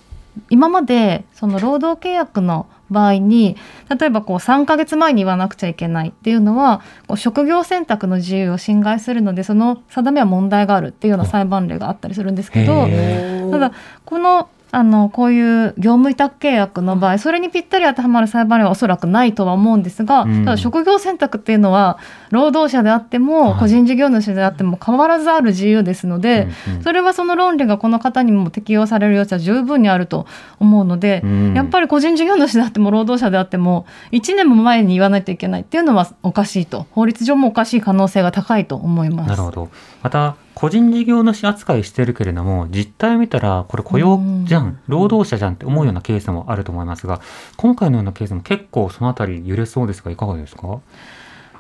[0.50, 3.56] 今までその労働契約の場合に
[4.00, 13.72] 例えばこう3ヶ月前に言わなくちゃいけないっていうのはこう職業選択の自由を侵害するのでその定めは問題があるっていうような裁判例があったりするんですけどへただ
[14.06, 20.46] このあのこういう業務委託契約の場合それにぴったり当てはまる裁判例はおそらくないとは思うんですが、うん。
[20.46, 22.00] ただ職業選択っていうのは
[22.32, 23.60] 労働者であっても、はい。
[23.60, 26.48] 個人事業主であっても変わらずある自由ですので、
[26.82, 30.26] それはその論理がこの方にも適用される余地は十分にあると
[30.60, 31.54] 思うので、うん。
[31.54, 36.88] やっぱり個人事業主であっても労働者であっても1年も前に言わないといけないっていうのはおかしいと。
[36.90, 39.30] 法律上もおかしい可能性が高いと思います。
[39.30, 39.70] なるほど。
[40.02, 47.22] また個人事業主扱いしてるけれども実態を見たらこれ雇用じゃうんん労働者じゃんって思うようなケースもあると思いますが
[47.58, 50.80] 今回のようなケースも結構そのあたり揺れそうですがいかがですか？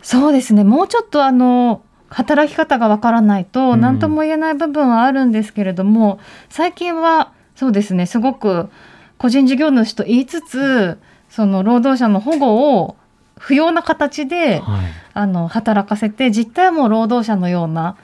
[0.02, 0.64] そうですね。
[0.64, 3.82] もうちょっとあの働き方がわからないとうん。
[3.82, 8.70] 何とも言えない部分はあるんですけれども、最近はそうですねすごく
[9.18, 12.96] 個人事業主と言いつつその労働者の保護を
[13.40, 14.86] 不要な形ではい。
[15.16, 17.98] あの働かせて実態はもう労働者のような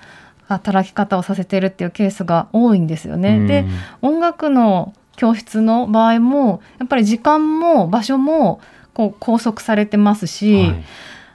[0.50, 3.46] 働き方をさせてるっていうケースが多いんですよね。
[3.48, 3.66] で
[4.02, 8.60] 音楽の教室の場合もやっぱり時間も場所も
[8.94, 10.84] こう拘束されてますうんし、はい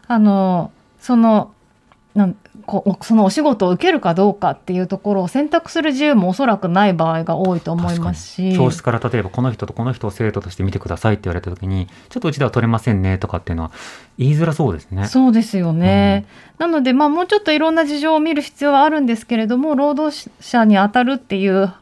[0.07, 1.53] あのその
[2.15, 8.57] なんこうそのお仕事を受けるかどうかっていうところを選択する自由もおそらくない場合が多いと思いますし。
[8.57, 13.71] 教室から例えばこの人とこの人を生徒として見てくださいって言われた時にちょっとうちでは取れませんねとかっていうのは
[14.19, 15.07] 言いづらそうですね。
[15.07, 16.27] そうですよね、
[16.59, 21.73] なので、まあ、もうちょっといろんな事情を見る必要はあるんですけれども労働者に当たるっていう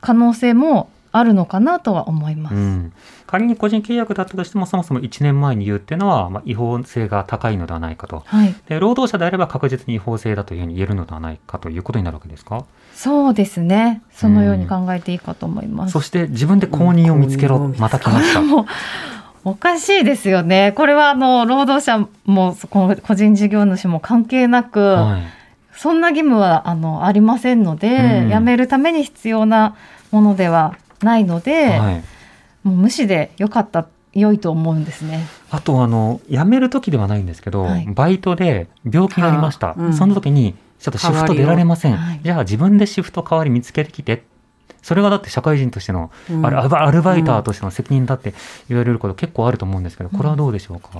[0.00, 2.56] 可能性もあるのかなとは思います。
[2.56, 2.92] うん、
[3.34, 8.22] 仮に個人契約だったとしてもそもそも1年前に言うっていうのは、まあ、違法性が高いのではないかと。
[8.26, 12.64] はい、で労働者であれば確実に違法性だというふうに言えるのではないかということになるわけですか？
[12.94, 14.02] そうですね。
[14.12, 15.92] そのように考えていいかと思います。
[15.92, 18.40] そして自分で公認を見つけろ、また来ました。
[19.44, 20.72] おかしいですよね。
[20.76, 25.22] これはあの労働者も個人事業主も関係なく、はい。
[25.76, 28.30] そんな義務はあのありませんので、うん。
[28.30, 29.74] 辞めるために必要な
[30.12, 32.04] ものではないので、はい、
[32.64, 35.26] もう無視でよかった良いと思うんですね。
[35.50, 37.86] あとあの辞める時ではないんですけど、はい。
[37.86, 39.92] バイトで病気になりました、はあうん。
[39.92, 44.24] その時にちょっとシフト出られません、じゃあ自分でシフト代わり見つけてきて。
[44.82, 46.44] それがだって社会人としての、うん。
[46.44, 48.34] アルアルバイターとしての責任だって
[48.68, 50.90] 言われること結構あると思うんですけどこれはどうでしょうか、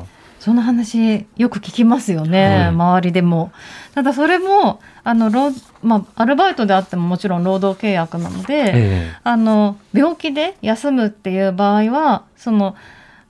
[0.44, 2.66] その話よく聞きますよね、はい。
[2.66, 3.50] 周りでも。
[3.94, 5.52] ただそれもあの労、
[5.82, 9.12] まあ、アルバイトであってももちろん労働契約なので、ええ。
[9.24, 12.76] あの病気で休むっていう場合はその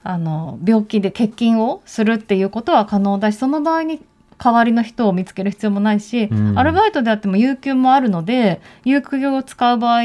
[0.03, 4.05] あの病気で欠勤をするっていうことは可能だしその場合に
[4.37, 6.59] 代わりの人を見つける必要もないし、うん。
[6.59, 10.01] アルバイトであっても有給もあるので有給を使う場合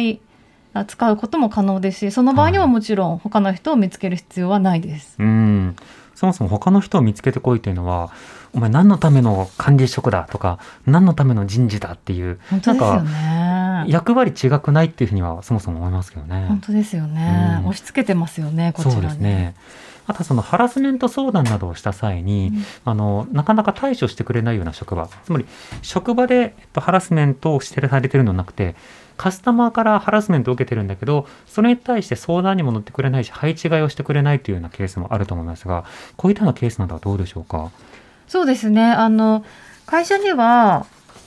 [0.73, 5.15] あ使うことも可能ですしその場合にははいもちろん他の人を見つける必要はないです。
[5.17, 5.75] うん
[6.19, 8.12] そもそも他の人を見つけてこいというのは
[8.51, 13.12] お前何のための管理職だとか何のための人事だっていう本当ですよなんか
[13.86, 13.86] ね。
[13.88, 16.45] 役割違くないっていうふうにはそもそも思いますけどね。
[16.49, 18.95] 本当ですよね、うん押し付けてますよねこちらに。
[18.95, 19.55] そうですね。
[20.08, 25.45] あとはそのハラスメント相談などをした際に、うんあのなかなか対処してくれないような職場つまり
[25.82, 28.75] 職場で、えっと、ハラスメントをしてされてるのではなくて
[29.19, 35.84] カスタマーからハラスメントを受けてるんだけどそれに対して相談にも乗ってくれないし配置換えをしてくれないというようなケースもあると思いますが
[36.15, 37.69] こういったようなケースなどはどうでしょうか？
[38.29, 38.82] そうですね。
[38.84, 39.43] あの
[39.86, 40.86] 会社には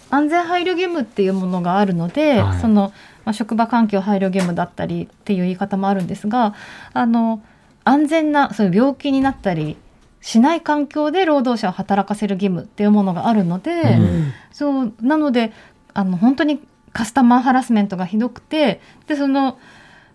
[0.09, 2.61] 安全配慮義務っていうものがあるので、はい。
[2.61, 2.93] その、
[3.27, 6.55] まあ、職場環境配慮義務だったりっていう言い方もあるんですが
[6.95, 7.43] あの
[7.85, 9.77] 安全なそういう病気になったり
[10.21, 14.33] しない環境で労働者を働かせる義務っていうものがあるので、うん。
[14.51, 15.53] そうなので
[15.93, 16.61] あの本当に
[16.93, 19.59] カスタマーハラスメントがひどくてでその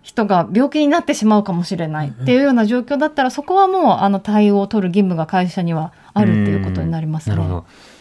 [0.02, 7.36] 人が病気になってしまうかもしれないっていうような状況だったらそこはもうあの対応を取る義務が会社にはあるっていうことになりますね。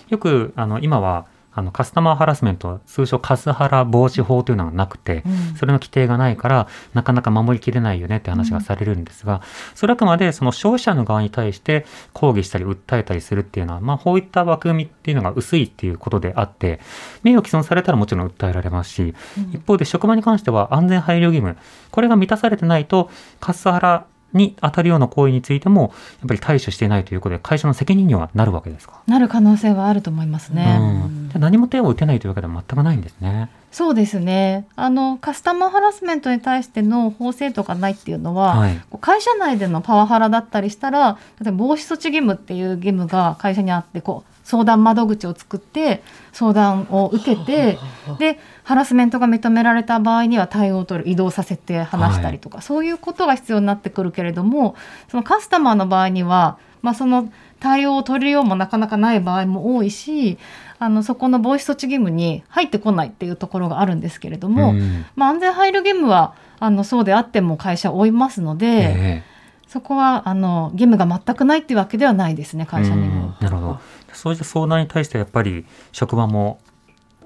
[0.07, 1.25] よくあの今は
[1.57, 5.55] あのカスタマーハラスメント通称カスハラ防止法というのがなくて、うん。
[5.57, 9.41] それの規定がないからなかなか守りきれないよねって話がされるんですが、
[9.73, 16.79] それはあくまでその消費者の側に対して抗議したり訴えたりするっていうのは、まあ、こういった枠組みっていうのが薄いっていうことであって
[17.23, 19.15] 名誉毀損されたらもちろん訴えられますし、
[19.51, 21.57] 一方で職場に関しては安全配慮義務
[21.89, 24.05] これが満たされてないとカスハラ
[24.37, 25.81] に当たるような行為についても
[26.21, 29.01] やっぱり対処していないということで会社の責任にはなるわけですか？
[29.07, 30.77] なる可能性はあると思いますね。
[30.79, 33.49] うん、じゃあ何も手を打てないというわけでは全くないんですね。
[33.69, 38.79] そうですねあのカスタマーハラスメントに対しての法制度がないっていうのは、はい。
[39.01, 47.77] 会社内でのパワハラだったりしたら例えば防止措置義務っていう義務が会社にあってこう相談窓口を作って相談を受けて
[48.17, 54.75] でハラスメントが認められた場合には対応を取る移動させて話したりとか、そういうことが必要になってくるけれども
[55.07, 60.37] そのカスタマーの場合には、まあ、その対応を取るようもなかなかない場合も多いし
[60.79, 68.67] あのそこの防止措置義務に入ってこないっていうところがあるんですけれども、んまあ、安全配慮義務はあのそうであっても会社を負いますので。
[68.67, 69.23] え
[69.67, 73.35] そこはあの義務が全くないっていうわけではないですねえ会社にも。
[73.41, 73.79] うんなるほど。
[74.13, 76.61] そういった相談に対してやっぱり職場も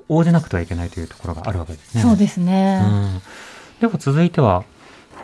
[0.10, 2.02] 応じなくてはいけないというところがあるわけですね。
[2.02, 2.82] そうですね。
[2.84, 3.22] うん。
[3.80, 4.64] では続いては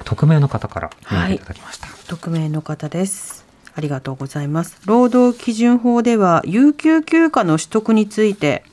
[0.04, 1.88] 匿名の方から読んでいただきました。
[2.08, 3.46] 匿名の方です。
[3.76, 4.80] ありがとうございます。
[4.86, 8.64] 労働基準法では有給休暇の取得について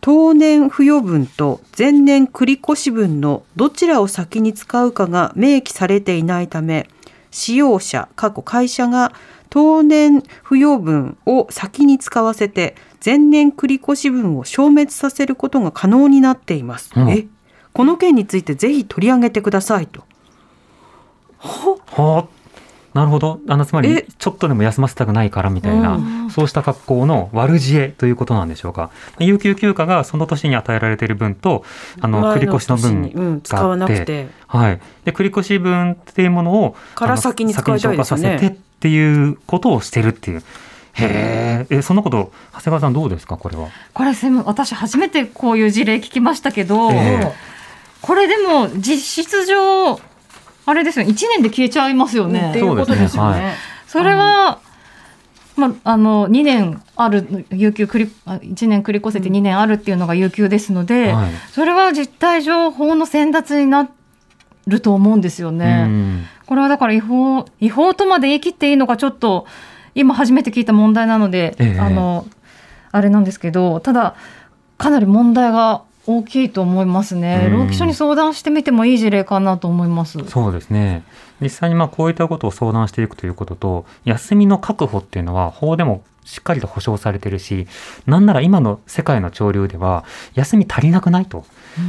[0.00, 6.88] 当年付与分と前年繰越分のどちらを先に使うかが明記されていないため
[7.30, 9.12] 使用者過去会社が
[9.50, 16.90] 当年付与分を先に使わせて前年繰越分を消滅させることが可能になっています。
[16.96, 17.26] うんえ？
[17.72, 20.04] この件についてぜひ取り上げてくださいと。
[21.38, 22.20] は？
[22.20, 22.26] あ。
[22.94, 23.40] なるほど。
[23.48, 25.96] あの、つまりえ、ちょっとでも休ませたくないからみたいな、
[26.28, 28.90] うそうした格好の悪知恵ということなんでしょうか。
[29.18, 31.64] 有給休暇がその年に与えられている分と、
[32.00, 34.28] あの、繰越の分年にうん、使わなくて。
[34.46, 34.80] はい。
[35.04, 40.44] で、繰越分っていうものを、から先に使いたいですよねっていうことをしてるっていう。
[40.94, 43.68] へえ、え、そのこと、長谷川さんどうですか、これは。
[43.92, 44.12] これ
[44.44, 47.32] 私初めてこういう事例聞きましたけど、ええ。
[48.00, 49.98] これでも実質上
[50.66, 51.12] あれですよね。
[51.12, 52.50] 1年で消えちゃいますよね。
[52.50, 53.54] っていうことですよね。
[53.86, 54.60] それは、
[55.56, 61.30] まあ、あの2年ある有給繰りあ1年繰り越せて2年あるっていうのが有給ですので、はい。
[61.52, 63.88] それは実態上法の先達にな
[64.66, 65.84] ると思うんですよね。
[65.86, 66.24] うん。
[66.46, 69.46] これはだから違法違法とまで言い切っていいのかちょっと
[69.94, 72.26] 今初めて聞いた問題なので、ええあの
[72.92, 74.14] あれなんですけどただ
[74.78, 77.46] かなり問題が大きいと思いますね。
[77.46, 80.18] うん労基署に相談してみてもいい事例かなと思います。
[80.26, 81.02] そうですね。
[81.40, 87.66] 実際にまあこういったことを相談していくということと、休みの確保っていうのは法でもしっかりと保障されてるし、
[88.06, 91.44] なんなら今の世界の潮流では休み足りなくないと。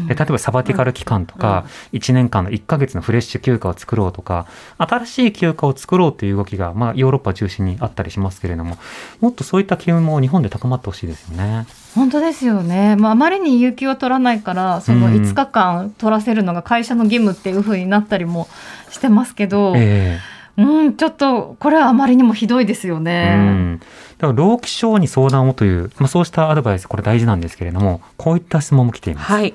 [0.07, 8.77] で例えばサバティカル期間とか、1年間の1ヶ月のフレッシュ休暇を作ろうとか、新しい休暇を作ろうという動きが、まあ、ヨーロッパ中心にあったりしますけれども、
[9.21, 11.65] もっとそういった機運も日本で高まってほしいですよね。
[11.95, 18.49] 本当ですよね、まあ、あまりに有給を取らないからそのうん5日間取らせるのが会社の義務っていう風になったりも
[18.89, 20.19] してますけど、え
[20.57, 23.35] うん、ちょっとこれはあまりにもひどいですよえね。
[23.37, 23.81] うん。
[24.17, 29.31] だから労基省に相談をという、まあ、そうしたアドバイス、これ大事なんですけれども、こういった質問も来ています。
[29.31, 29.53] はい。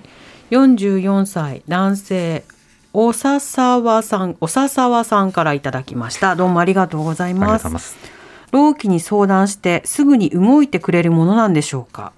[0.51, 2.44] 44歳男性
[2.92, 6.35] おささわさんおささわさんからいただきました。
[6.35, 7.73] どうもありがとうございますござい。
[7.73, 7.96] ます。
[8.51, 12.12] 労基に相談してすぐに動いてくれるものなんでしょうか？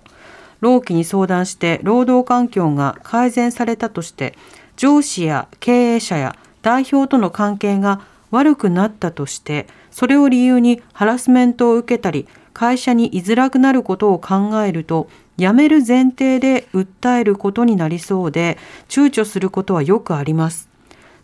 [0.61, 4.35] 労基に相談して労働環境が改善されたとして
[4.76, 8.00] 上司や経営者や代表との関係が
[8.33, 20.68] 悪くなったとしてそれを理由にハラスメントを受けたり会社に居づらくなることを考えると辞める前提で訴えることになりそうで躊躇することはよくあります。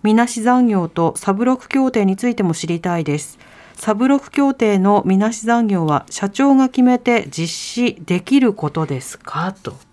[0.02, 3.38] みなし残業とサブロク協定についても知りたいです。
[3.74, 9.52] サブロク協定のみなし残業は社長が決めて実施できることですか？
[9.52, 9.87] と。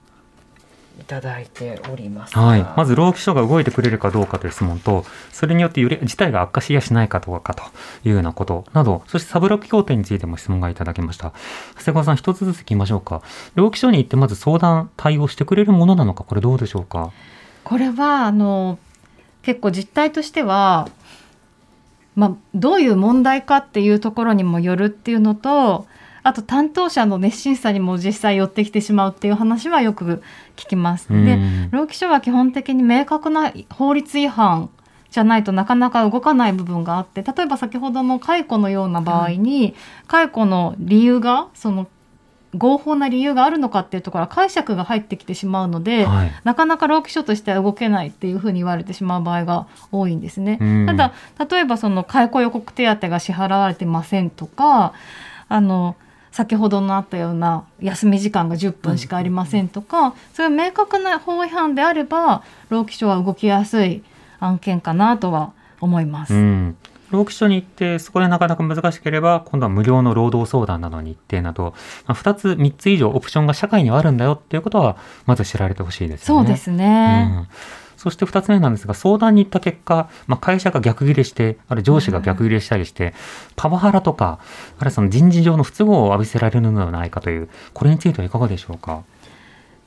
[1.06, 2.36] いただいております。
[2.36, 7.62] はい、まず労基署が動いてくれるかどうかという質問と、それによってより事態が悪化しやしないかどうかと
[8.04, 11.32] いうようなことなど、そしてサブロク協定についても質問がいただきました。
[11.78, 13.22] 長谷川さん、一つずつ聞きましょうか。
[13.54, 17.12] 労基署に行ってまず相談、対応してくれるものなのか、これどうでしょうか？
[17.64, 18.80] これはあの
[19.44, 20.90] 結構実態としては、
[22.16, 25.86] まあ、どういう問題かっていうところにもよるっていうのと
[26.26, 30.24] あと担当者の熱心さにも実際寄ってきてしまうっていう話はよく
[30.56, 31.10] 聞きます。
[31.10, 34.72] でうん労基署は基本的に明確な法律違反
[35.12, 39.76] じゃないとなかなか動かない部分があって例えば先ほどの解雇のような場合に、
[40.08, 41.88] 解雇の理由がその
[42.58, 46.32] 合法な理由があるのかっていうところは解釈が入ってきてしまうので、はい。
[46.44, 50.58] なかなか労基署としては動けないっていうふうに言われてしまう場合が多いんですね。
[50.60, 51.14] うんただ
[51.50, 54.94] 例えばその解雇予告手当が支払われてませんとか
[55.50, 55.96] あの
[56.36, 64.04] 先ほどのあったような休み時間が10分しかありませんとか、そういう明確な法違反であれば労基署は動きやすい
[64.42, 66.34] 案件かなとは思います。
[66.34, 66.76] うん。
[67.10, 71.74] 労基署に行って、そこでなかなか難しければ、今度は無料の労働相談などに行ってなど、
[72.06, 76.48] まあ、2つ、3つ以上オプションが社会にはあるんだよっていうことは、まず知られてほしいですよね。
[76.48, 77.32] そうですね。
[77.32, 77.48] うん
[77.98, 83.14] そして2つ目なんですが、相談に行った結果、まあ、会社が逆ギレして、あるいは上司が逆ギレしたりして、
[83.56, 84.40] パワハラとか、
[84.80, 89.04] あるいはその人事上の不都合を浴びせられるのではないかという、これについてはいかがでしょうか？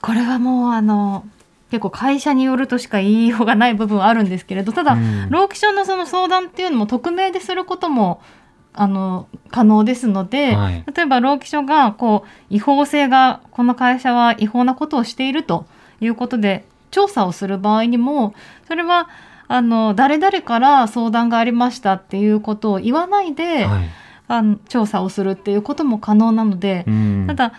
[0.01, 1.27] これはもうあの
[1.71, 8.23] 結構会社によるとしか言いようがない部分はあるんですけれどただ、うん労基署のその相談っていうのも匿名ですることも
[8.73, 15.67] あの可能ですので、はい例えば労基署がこう違法性がこの会社は違法なことをしていると
[16.01, 18.35] いうことで調査をする場合にも
[18.67, 19.09] それは
[19.49, 23.89] あの誰々から相談がありましたっていうことを言わないで、はい。
[24.31, 27.25] あの調査をするっていうことも可能なので、うん。
[27.27, 27.53] ただ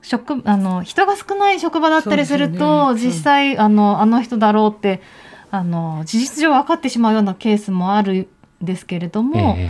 [0.00, 3.00] 職あの人が少ない職場だったりするとね。
[3.00, 5.02] 実際あのあの人だろうって
[5.50, 8.28] あの事実上分かってしまうようなケースもある
[8.62, 9.68] んですけれども、え。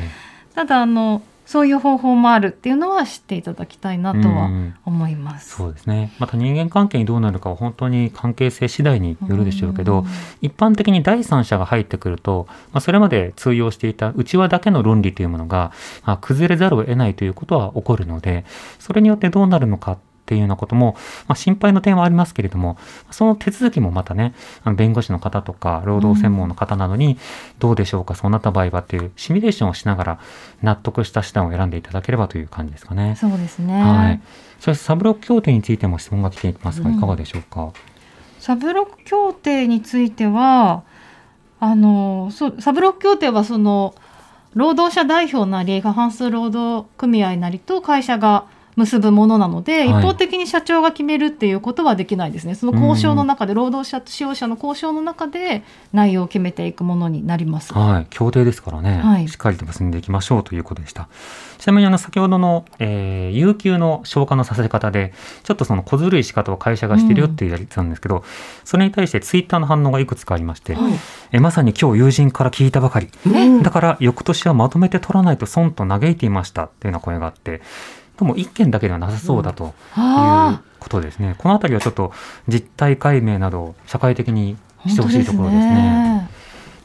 [0.55, 5.57] ただあのそういう方法もあるっていうのは知っていただきたいなえとはうん思います。
[5.57, 6.13] そうですね。
[6.19, 10.07] また人間関係にどうなるかは本当に関係性次第によるでしょうけど、うん
[10.43, 15.73] 一般的に第三者が入ってくると、まあ、それまで通用していた内輪だけの論理というものが、
[16.05, 18.45] まあ、崩れざるを得ないということは起こるので、
[18.79, 19.99] それによってどうなるのかっ
[20.29, 20.95] ていうようなことも、
[21.27, 22.77] まあ、心配の点はありますけれども、
[23.11, 27.19] その手続きもまたね、あの弁護士の方とか、労働専門の方などに、
[27.59, 30.19] どうでしょうか、そうなった場合はっていうシミュレーションをしながら、
[30.63, 33.17] 納得した手段を選んでいただければという感じですかね。
[33.19, 34.21] そうですね、はい。
[34.61, 37.73] そしてサブロック協定についても質問が来ていますが、うんいかがでしょうか？
[38.41, 40.83] サブロック協定については
[41.61, 43.95] あのそうサブロック協定はその
[44.55, 48.47] 労働者代表なり過半数労働組合なりと会社が
[48.79, 49.89] 結ぶものなので、はい。
[49.89, 52.55] 一方的に社長が決めるっていうことはできないですね。
[52.55, 57.75] その交渉の中で、労働者と使用者の交渉の中で内容を決めていくものになります。
[57.75, 59.29] はい、協定ですからね、はい。
[59.29, 61.09] しっかりと結んでいきましょうということでした。
[61.59, 65.13] ちなみにあの先ほどの、えー有給の消化のさせ方で、
[65.43, 68.25] ちょっとその小ずるい仕方を会社がしてるよっていうやりたんですけど、
[68.65, 70.77] それに対してツイッターの反応がいくつかありまして、
[71.33, 73.09] えまさに今日友人から聞いたばかり、
[73.63, 77.61] だから翌年はまとめて取らないと損と嘆いていましたっていうような声があって、
[78.19, 81.37] どうも一件だけではなさそうだというあことですね。
[81.39, 82.13] このあたりはちょっと
[82.49, 85.75] 実態解明などを社会的にあしてほしいところですね。
[85.75, 86.31] ね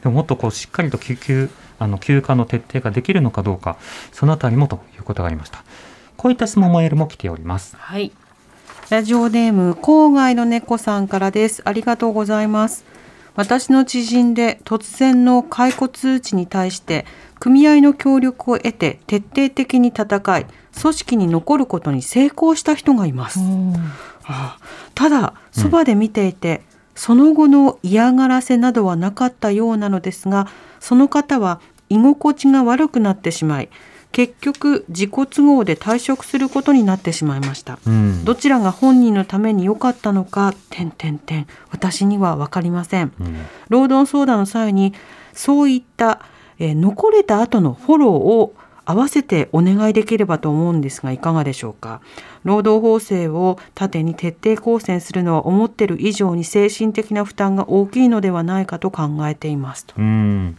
[0.02, 3.76] でももっとこうしっかりと救急あの休暇の徹底ができるのかどうか、
[4.12, 5.64] そのあたりもということがありました。
[6.16, 7.76] こういった質問メールも来ております。
[7.76, 8.12] はい。
[8.90, 11.62] ラジオネーム郊外の猫さんからです。
[11.64, 12.84] ありがとうございます。
[13.34, 17.04] 私の知人で突然の解雇通知に対して
[17.44, 20.46] 組合の協力を得て徹底的に戦い
[20.80, 23.38] 組織に残ることに成功した人がいます。
[23.38, 23.74] うん
[24.26, 24.58] ああ
[24.94, 26.62] ただそばで見ていて、
[26.94, 30.48] その後の嫌がらせなどはなかったようなのですが
[30.80, 33.68] その方は居心地が悪くなってしまい
[34.12, 37.78] 結局自己都合で退職することになってしまいました。
[37.86, 38.24] うん。
[38.24, 41.46] どちらが本人のために良かったのか、点点点。
[41.70, 43.12] 私には分かりません。
[43.20, 43.36] うん
[43.68, 44.94] 労働相談の際に、
[45.34, 46.20] そういった、
[46.58, 48.54] えー残れた後のフォローを
[48.86, 52.02] 合わせてお願いできればと思うんですが、いかがでしょうか？
[52.44, 59.94] 労働法制を縦に徹底抗戦するのは思ってる以上に精神的な負担が大きいのではないかと考えていますと。
[59.96, 60.58] うん。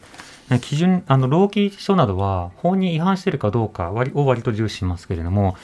[0.61, 5.55] 基準、あの、労基署などは法に違反しているかどうかを割と重視しますけれども、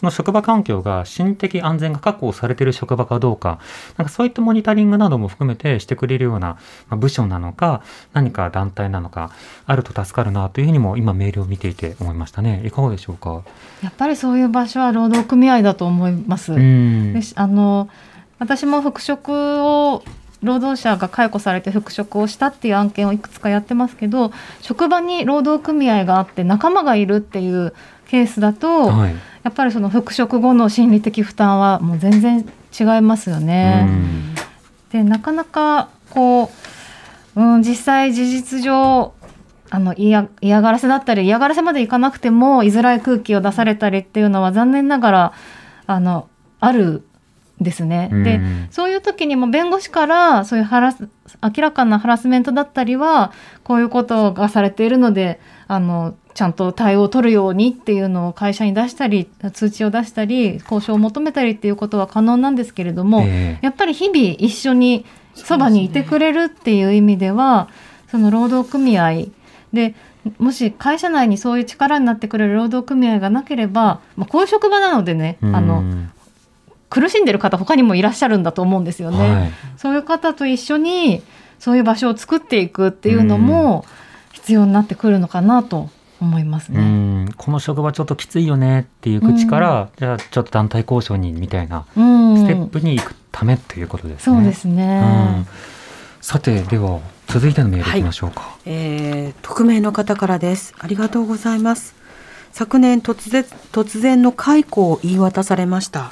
[0.00, 3.58] その職場環境が心的安全が確保されている職場かどうか、
[3.98, 6.56] なんかそういったモニタリングなども含めてしてくれるような、
[6.88, 7.82] まあ部署なのか、
[8.14, 9.30] 何か団体なのか、
[9.66, 12.62] あると助かるなというふうにも今メールを見ていて思いましたね。
[12.64, 13.42] いかがでしょうか？
[13.82, 16.54] やっぱりそういう場所は労働組合だと思います。
[16.54, 16.56] あ
[17.46, 17.90] の
[18.38, 19.30] 私も復職
[19.62, 20.02] を
[20.42, 24.32] 労働者が解雇されて復職をしたっていう案件をいくつかやってますけど
[24.62, 27.74] 職場に労働組合があって仲間がいるっていう
[28.10, 32.46] ケースだと、はいやっぱりその復職後の心理的負担はもう全然
[32.78, 33.86] 違いますよね。
[33.88, 34.34] うん
[34.90, 36.50] でなかなかこ
[37.36, 39.14] う、うん、実際事実上
[39.70, 45.32] あの嫌嫌がらせだったり嫌がらせまでいかなくても居づらい空気を出されたりっていうのは残念ながら
[45.86, 47.04] あのあるん
[47.60, 48.08] ですね。
[48.10, 48.68] でうん。
[48.70, 51.08] そういう時にも弁護士からそういうハラス
[51.42, 53.32] 明らかなハラスメントだったりは
[53.64, 63.64] こういうことがされているのであのちゃんと対応を取るようにっていうのを会社に出したり通知を出したり交渉を求めたりっていうことは可能なんですけれども、ええ。
[63.64, 65.04] やっぱり日々一緒に
[65.34, 67.68] そばにいてくれるっていう意味では
[68.10, 69.26] その労働組合
[69.72, 69.94] で
[70.38, 76.10] もし会社内にそういう力になってくれる労働組合がなければ、まあ、こういう職場なのでね、あうのん
[76.90, 79.18] 苦しんでる方他にもいらっしゃるんだと思うんですよね。
[79.18, 81.22] はいそういう方と一緒に
[81.58, 83.84] そういう場所を作っていくっていうのも
[84.32, 85.88] 必要になってくるのかなと
[86.20, 87.24] 思いますうね。
[87.24, 94.36] んこの職場ちょっときついよねっていう口から、じゃあちょっと団体交渉にみたいなうん、ステップに行くためということですね。
[94.36, 95.02] そうですね。
[95.36, 95.46] うん
[96.20, 98.56] さてでは続いてのメールいきましょうか。
[98.66, 100.74] えー匿名の方からです。
[100.78, 101.94] ありがとうございます。
[102.52, 106.10] 昨年突然突然の解雇を言い渡されました。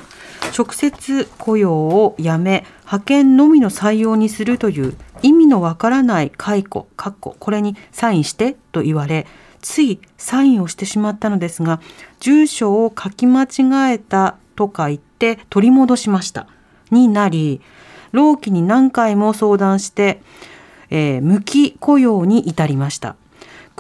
[0.57, 6.89] 直接雇用をやめ派遣のみの採用にするという意味のわからない解雇。
[6.97, 9.27] かっここれにサインしてと言われ
[9.61, 11.81] ついサインをしてしまったのですが
[12.21, 16.47] 住所を書き間違えたとか言って取り戻しました。
[16.91, 17.61] になり
[18.13, 20.21] 労基に何回も相談して
[20.91, 23.17] えー無期雇用に至りました。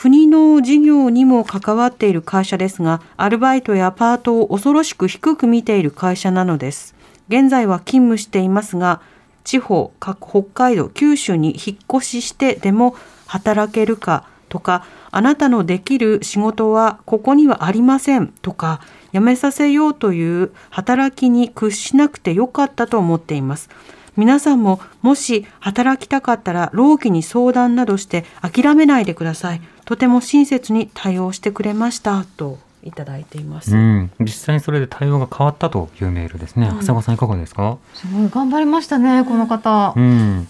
[0.01, 6.95] 国の事業にも関わっている会社ですがアルバイトやパートを恐ろしく低く見ている会社なのです。
[7.27, 9.01] 現在は勤務していますが
[9.43, 12.95] 地方各北海道九州に引っ越ししてでも
[13.27, 18.81] 働けるかとかあなたのできる仕事はここにはありませんとか
[19.13, 23.69] 辞めさせようという働きに屈しなくてよかったと思っています。
[24.17, 29.61] 皆さんももし働きたかったら労基に相談などして諦めないでください。
[29.89, 36.67] とても親切に対応してくれましたといただいています、うん、実際にそれで対応が変わったというメールですね。
[36.67, 37.79] 長谷川さんいかがですか？
[37.95, 39.95] すごい頑張りましたねこの方。
[39.97, 40.47] うん、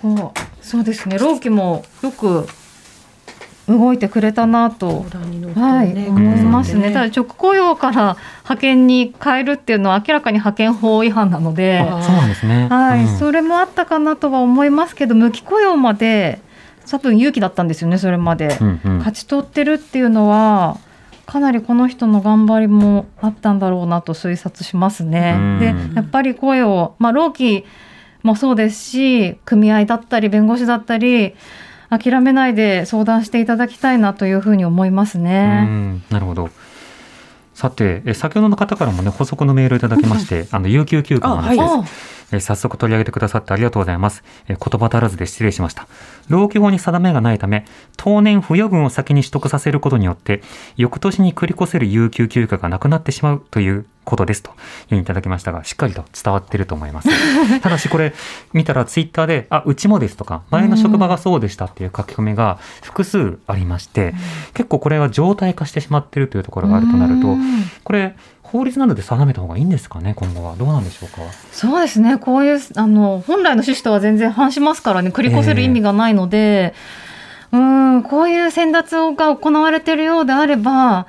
[0.00, 2.46] こうそうですね労基もよく
[3.66, 6.86] 動いてくれたなと相談に乗ってはい、ね思いますね。
[6.86, 12.68] うんただ直雇用から派遣に変えるっていうのは明らかに派遣法違反なので、あそうなんですね。
[12.68, 16.45] はい、うんそれもあったかなとは思いますけど、無期雇用まで
[16.88, 18.56] 多分勇気だったんですよね、それまで。
[18.60, 20.78] うんうん勝ち取ってるっていうのは。
[21.26, 25.58] かなりこの人の頑張りもあったんだろうなと推察しますねうん。
[25.58, 27.64] でやっぱり声を、まあ、労基
[28.22, 31.34] もそうですし組合だったり弁護士だったり
[31.90, 35.64] 諦めないで相談していただきたいなというふうに思いますうね。
[35.64, 36.50] ん、なるほど。
[37.54, 42.25] さて、え先ほどの方からもね補足のメールいただきまして、あの有給休暇の話です。
[42.32, 44.22] あえー早速取り上げてくださってありがとうございます。
[44.48, 45.86] えー言葉足らずで失礼しました。
[46.28, 47.64] 労基法に定めがないため、
[47.96, 50.42] 当年付与分を先に取得させることによって、
[50.76, 54.52] 翌年に繰り越せる有給休暇がなくなってしまうということですと
[54.92, 57.08] いただきましたが、しっかりと伝わっていると思います。
[57.60, 58.14] ただしこれ
[58.52, 64.14] 見たらツイッターで、あ、うちもですとか、前の職場がそうでしたっていう書き込みが複数ありまして、
[64.54, 68.16] 結構これは常態化してしまっているというところがあるとなるとう、んこれ
[68.46, 70.56] 法律などで定めた方がいいんですかね、今後は。
[70.56, 71.22] どうなんでしょうか。
[71.52, 76.74] そうですねこういうあの本来の趣旨とは全然反しますからね繰り越せる意味がないので、
[77.52, 81.06] うんこういう選奪が行われているようであれば、ま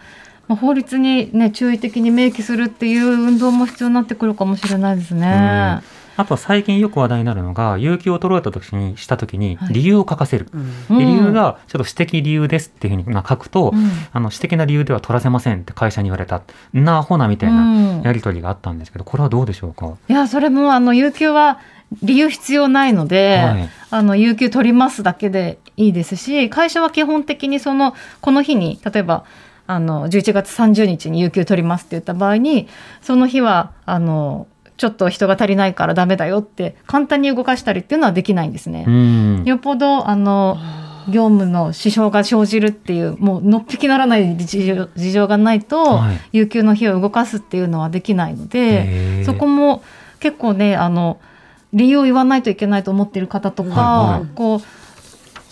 [0.50, 5.82] あ、法律に、ね、注意的に明記するっていう運動も必要になってくるかもしれないですね。
[6.18, 10.48] あとは最近よく話題になるのが、有給を取られた時にした時にはい理由を書かせる。
[10.52, 16.42] うんうんで理由がちょっと私的理由ですっていうふうにまあ書くと、うんあの私的な理由では取らせませんって会社に言われた。
[16.74, 19.96] んなアホなみたいなうんやり取りがあったんですけど、これはどうでしょうか？
[20.10, 21.60] いやそれもあの有給は
[22.02, 29.24] 理由必要ないので、はいあの有給取りますだけでいいですし会社は基本的にそのこの日に例えば
[29.66, 32.68] あの11月30日に有給取りますって言った場合に
[33.02, 34.48] その日はあの
[34.78, 38.86] ちょっと人が足りないからダメだよって簡単に動かしたりっていうのはできないんですね。
[38.88, 39.44] うん。
[39.44, 40.58] よっぽどあの
[41.10, 49.84] 業務の支障が生じるっていうもうのっぴきならない事情事情がないと、はい有給の日を動かすっていうのはできないので、そこも
[50.20, 51.20] 結構ねあの
[51.74, 54.62] 理由を言わないといけないと思っている方とか、はいはいこう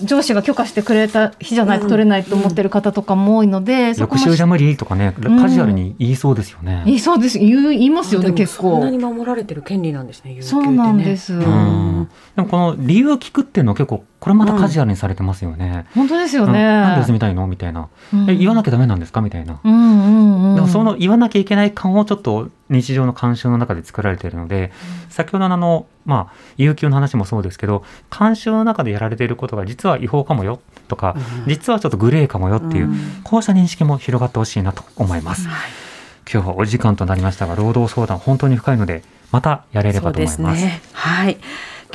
[0.02, 5.14] 上司が許可してくれた日じゃないと取れないと思ってる方とかも多いので、翌週じゃ無理とかね、ん。
[5.14, 6.84] カジュアルに言いそうですよね。
[6.86, 7.40] 言いそうです。
[7.40, 10.32] 言いますよね結そんな構に守られてる権利なんですね。
[10.32, 12.08] 有給ってそうねなんです、でも
[12.50, 15.86] この理由を聞くっていうのは結構これまたカジュアルにされてますよね。
[15.94, 16.54] 本当ですようん。
[16.54, 17.48] ね、なんで休みたいの？
[17.48, 17.90] みたいな。
[18.14, 18.30] うん。
[18.30, 19.22] え言わなきゃダメなんですか？
[19.22, 19.60] みたいな。
[19.64, 24.72] うんうんうんでもその言わなきゃいけない感をちょっと日常の慣習の中で作られているので、
[25.10, 31.16] 先ほどのあの、まあ、有給の話もそうですけど、慣習の中でやられていることが実は違法かもよとか、
[31.48, 35.48] 実はちょっとグレーかもよっていう、うんこうした認識も広がってほしいなと思います。
[35.48, 35.86] はい
[36.32, 40.36] 今日はお時間となりましたが、労働相談本当に深いので、またやれればと思います。
[40.36, 40.82] すね。
[40.92, 41.38] はい。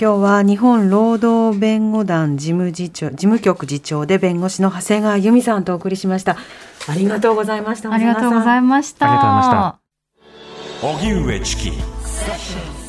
[0.00, 6.36] 今日は日本労働弁護団事務次長事務局次長で弁護士の長谷川由美さんとお送りしました。
[6.88, 7.92] ありがとうございました。
[7.92, 9.80] ありがとうございましたありがとうございました
[10.82, 12.79] 荻上チキ